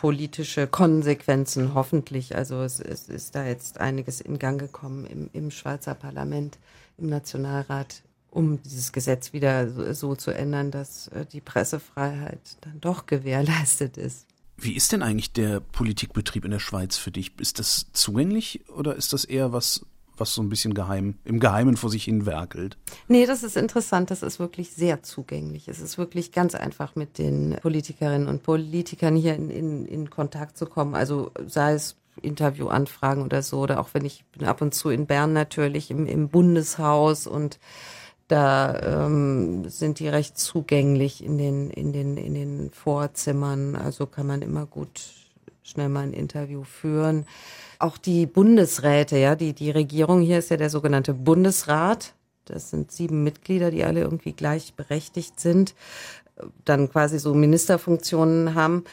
[0.00, 2.34] politische Konsequenzen, hoffentlich.
[2.34, 6.58] Also es, es ist da jetzt einiges in Gang gekommen im, im Schweizer Parlament,
[6.96, 12.80] im Nationalrat, um dieses Gesetz wieder so, so zu ändern, dass äh, die Pressefreiheit dann
[12.80, 14.26] doch gewährleistet ist.
[14.60, 17.32] Wie ist denn eigentlich der Politikbetrieb in der Schweiz für dich?
[17.40, 19.86] Ist das zugänglich oder ist das eher was,
[20.18, 22.76] was so ein bisschen geheim, im Geheimen vor sich hin werkelt?
[23.08, 24.10] Nee, das ist interessant.
[24.10, 25.66] Das ist wirklich sehr zugänglich.
[25.68, 30.58] Es ist wirklich ganz einfach, mit den Politikerinnen und Politikern hier in, in, in Kontakt
[30.58, 30.94] zu kommen.
[30.94, 35.06] Also sei es Interviewanfragen oder so, oder auch wenn ich bin ab und zu in
[35.06, 37.58] Bern natürlich im, im Bundeshaus und
[38.30, 43.74] da ähm, sind die recht zugänglich in den, in, den, in den Vorzimmern.
[43.74, 45.02] Also kann man immer gut
[45.62, 47.26] schnell mal ein Interview führen.
[47.78, 52.14] Auch die Bundesräte, ja, die, die Regierung hier ist ja der sogenannte Bundesrat.
[52.44, 55.74] Das sind sieben Mitglieder, die alle irgendwie gleichberechtigt sind,
[56.64, 58.84] dann quasi so Ministerfunktionen haben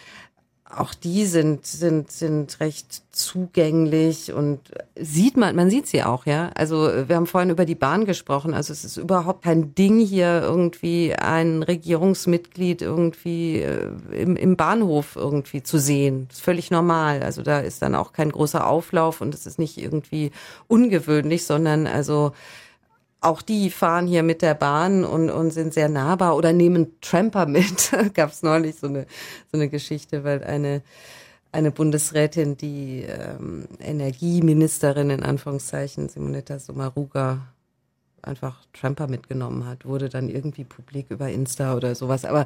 [0.70, 4.60] auch die sind, sind, sind recht zugänglich und
[4.96, 6.52] sieht man, man sieht sie auch, ja.
[6.56, 8.54] Also wir haben vorhin über die Bahn gesprochen.
[8.54, 15.16] Also es ist überhaupt kein Ding hier irgendwie ein Regierungsmitglied irgendwie äh, im, im Bahnhof
[15.16, 16.26] irgendwie zu sehen.
[16.28, 17.24] Das ist völlig normal.
[17.24, 20.32] Also da ist dann auch kein großer Auflauf und es ist nicht irgendwie
[20.68, 22.34] ungewöhnlich, sondern also
[23.20, 27.46] auch die fahren hier mit der Bahn und, und sind sehr nahbar oder nehmen Tramper
[27.46, 27.92] mit.
[28.14, 29.06] Gab es neulich so eine,
[29.52, 30.84] so eine Geschichte, weil eine,
[31.52, 37.48] eine Bundesrätin, die ähm, Energieministerin in Anführungszeichen, Simonetta Sommaruga,
[38.22, 42.26] einfach Tramper mitgenommen hat, wurde dann irgendwie publik über Insta oder sowas.
[42.26, 42.46] Aber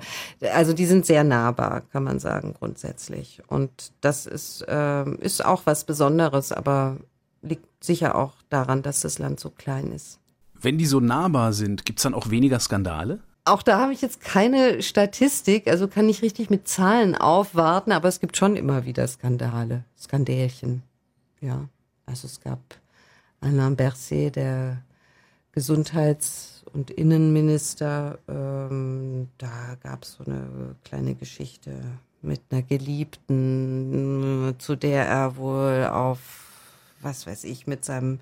[0.54, 3.42] also die sind sehr nahbar, kann man sagen, grundsätzlich.
[3.48, 6.98] Und das ist, äh, ist auch was Besonderes, aber
[7.42, 10.21] liegt sicher auch daran, dass das Land so klein ist.
[10.62, 13.20] Wenn die so nahbar sind, gibt's dann auch weniger Skandale?
[13.46, 18.08] Auch da habe ich jetzt keine Statistik, also kann ich richtig mit Zahlen aufwarten, aber
[18.08, 20.84] es gibt schon immer wieder Skandale, Skandälchen.
[21.40, 21.68] Ja,
[22.06, 22.60] also es gab
[23.40, 24.84] Alain Berset, der
[25.54, 31.82] Gesundheits- und Innenminister, ähm, da gab es so eine kleine Geschichte
[32.22, 36.51] mit einer Geliebten, zu der er wohl auf,
[37.04, 38.20] was weiß ich, mit seinem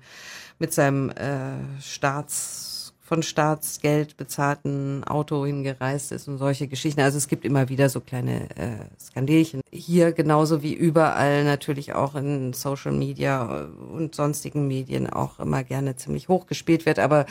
[0.58, 2.70] mit seinem äh, Staats
[3.10, 7.00] von Staatsgeld bezahlten Auto hingereist ist und solche Geschichten.
[7.00, 9.62] Also es gibt immer wieder so kleine äh, Skandelchen.
[9.72, 15.96] Hier genauso wie überall natürlich auch in Social Media und sonstigen Medien auch immer gerne
[15.96, 17.00] ziemlich hoch gespielt wird.
[17.00, 17.26] Aber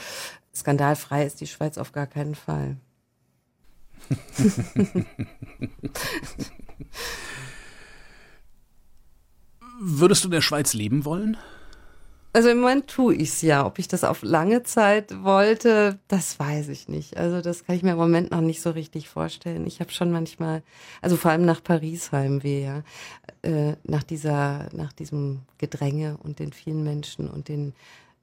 [0.54, 2.76] skandalfrei ist die Schweiz auf gar keinen Fall.
[9.82, 11.38] Würdest du in der Schweiz leben wollen?
[12.34, 13.64] Also im Moment tue ich's ja.
[13.64, 17.16] Ob ich das auf lange Zeit wollte, das weiß ich nicht.
[17.16, 19.66] Also das kann ich mir im Moment noch nicht so richtig vorstellen.
[19.66, 20.62] Ich habe schon manchmal,
[21.00, 22.82] also vor allem nach Paris Heimweh, ja,
[23.40, 27.72] äh, nach dieser, nach diesem Gedränge und den vielen Menschen und den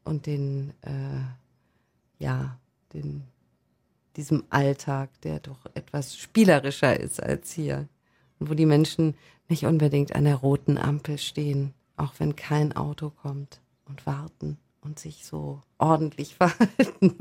[0.04, 2.60] und den, äh, ja,
[2.94, 3.24] den
[4.16, 7.88] diesem Alltag, der doch etwas spielerischer ist als hier.
[8.40, 9.16] Und wo die Menschen
[9.50, 15.00] nicht unbedingt an der roten Ampel stehen, auch wenn kein Auto kommt und warten und
[15.00, 17.16] sich so ordentlich verhalten.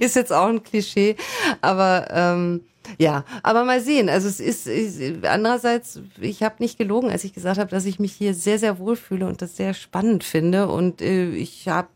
[0.00, 1.16] ist jetzt auch ein Klischee,
[1.60, 2.62] aber ähm,
[2.98, 4.08] ja, aber mal sehen.
[4.08, 8.00] Also es ist, ist andererseits, ich habe nicht gelogen, als ich gesagt habe, dass ich
[8.00, 10.68] mich hier sehr, sehr wohlfühle und das sehr spannend finde.
[10.68, 11.88] Und äh, ich habe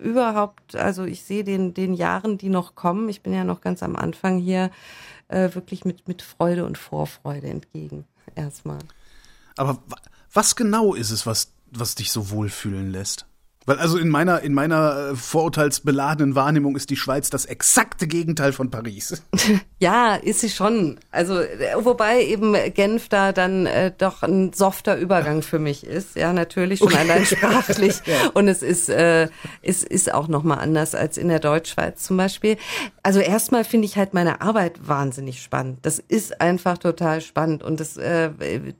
[0.00, 3.82] überhaupt, also ich sehe den, den Jahren, die noch kommen, ich bin ja noch ganz
[3.82, 4.70] am Anfang hier,
[5.28, 8.04] äh, wirklich mit, mit Freude und Vorfreude entgegen.
[8.34, 8.78] Erstmal.
[9.56, 9.82] Aber
[10.32, 13.26] was genau ist es, was, was dich so wohlfühlen lässt?
[13.66, 18.52] Weil also in meiner, in meiner äh, vorurteilsbeladenen Wahrnehmung ist die Schweiz das exakte Gegenteil
[18.52, 19.22] von Paris.
[19.78, 20.98] Ja, ist sie schon.
[21.10, 26.16] Also, äh, wobei eben Genf da dann äh, doch ein softer Übergang für mich ist.
[26.16, 26.96] Ja, natürlich schon okay.
[26.96, 28.00] allein sprachlich.
[28.06, 28.30] ja.
[28.32, 29.28] Und es ist, äh,
[29.60, 32.56] es ist auch nochmal anders als in der Deutschschweiz zum Beispiel.
[33.02, 35.80] Also erstmal finde ich halt meine Arbeit wahnsinnig spannend.
[35.82, 37.62] Das ist einfach total spannend.
[37.62, 38.30] Und das, äh,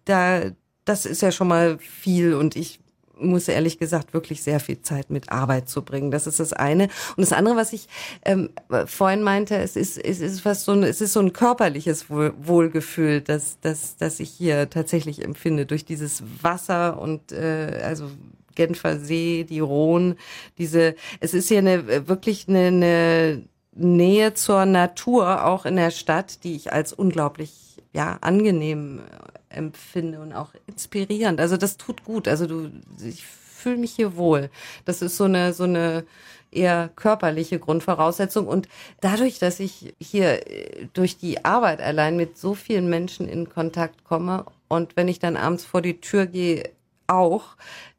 [0.06, 0.44] da,
[0.86, 2.80] das ist ja schon mal viel und ich
[3.18, 6.10] muss ehrlich gesagt wirklich sehr viel Zeit mit Arbeit zu bringen.
[6.10, 6.84] Das ist das eine.
[7.16, 7.88] Und das andere, was ich
[8.24, 8.50] ähm,
[8.86, 12.34] vorhin meinte, es ist, es ist fast so ein, es ist so ein körperliches Wohl,
[12.38, 18.10] Wohlgefühl, dass, dass, dass ich hier tatsächlich empfinde durch dieses Wasser und äh, also
[18.54, 20.16] Genfer See, die Rhone,
[20.58, 26.42] diese, es ist hier eine wirklich eine, eine Nähe zur Natur auch in der Stadt,
[26.44, 29.00] die ich als unglaublich ja angenehm
[29.48, 31.40] empfinde und auch inspirierend.
[31.40, 32.28] Also das tut gut.
[32.28, 32.70] Also du,
[33.04, 34.50] ich fühle mich hier wohl.
[34.84, 36.04] Das ist so eine, so eine
[36.50, 38.46] eher körperliche Grundvoraussetzung.
[38.46, 38.68] Und
[39.00, 44.04] dadurch, dass ich hier äh, durch die Arbeit allein mit so vielen Menschen in Kontakt
[44.04, 46.70] komme und wenn ich dann abends vor die Tür gehe,
[47.06, 47.56] auch,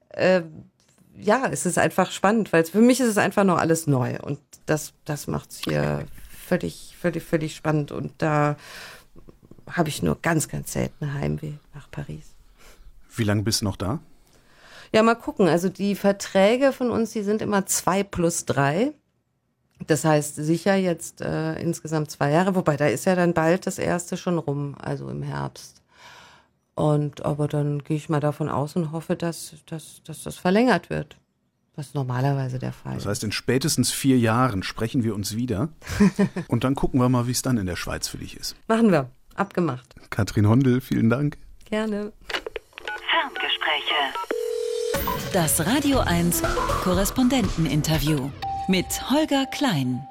[0.10, 0.41] äh,
[1.18, 4.39] ja, es ist einfach spannend, weil für mich ist es einfach noch alles neu und
[4.66, 8.58] das, das macht's hier völlig, völlig, völlig spannend und da
[9.72, 12.36] habe ich nur ganz, ganz selten Heimweh nach Paris.
[13.15, 13.99] Wie lange bist du noch da?
[14.93, 15.47] Ja, mal gucken.
[15.47, 18.93] Also die Verträge von uns, die sind immer zwei plus drei.
[19.86, 23.78] Das heißt sicher jetzt äh, insgesamt zwei Jahre, wobei da ist ja dann bald das
[23.78, 25.84] erste schon rum, also im Herbst.
[26.74, 30.89] Und aber dann gehe ich mal davon aus und hoffe, dass, dass, dass das verlängert
[30.89, 31.18] wird.
[31.76, 33.05] Was normalerweise der Fall ist.
[33.05, 35.70] Das heißt, in spätestens vier Jahren sprechen wir uns wieder
[36.47, 38.55] und dann gucken wir mal, wie es dann in der Schweiz für dich ist.
[38.68, 39.11] Machen wir.
[39.38, 39.96] Abgemacht.
[40.10, 41.38] Katrin Hondel, vielen Dank.
[41.70, 42.12] Gerne.
[43.10, 43.96] Ferngespräche.
[45.34, 46.42] Das Radio 1
[46.84, 48.30] Korrespondenteninterview
[48.68, 50.06] mit Holger Klein.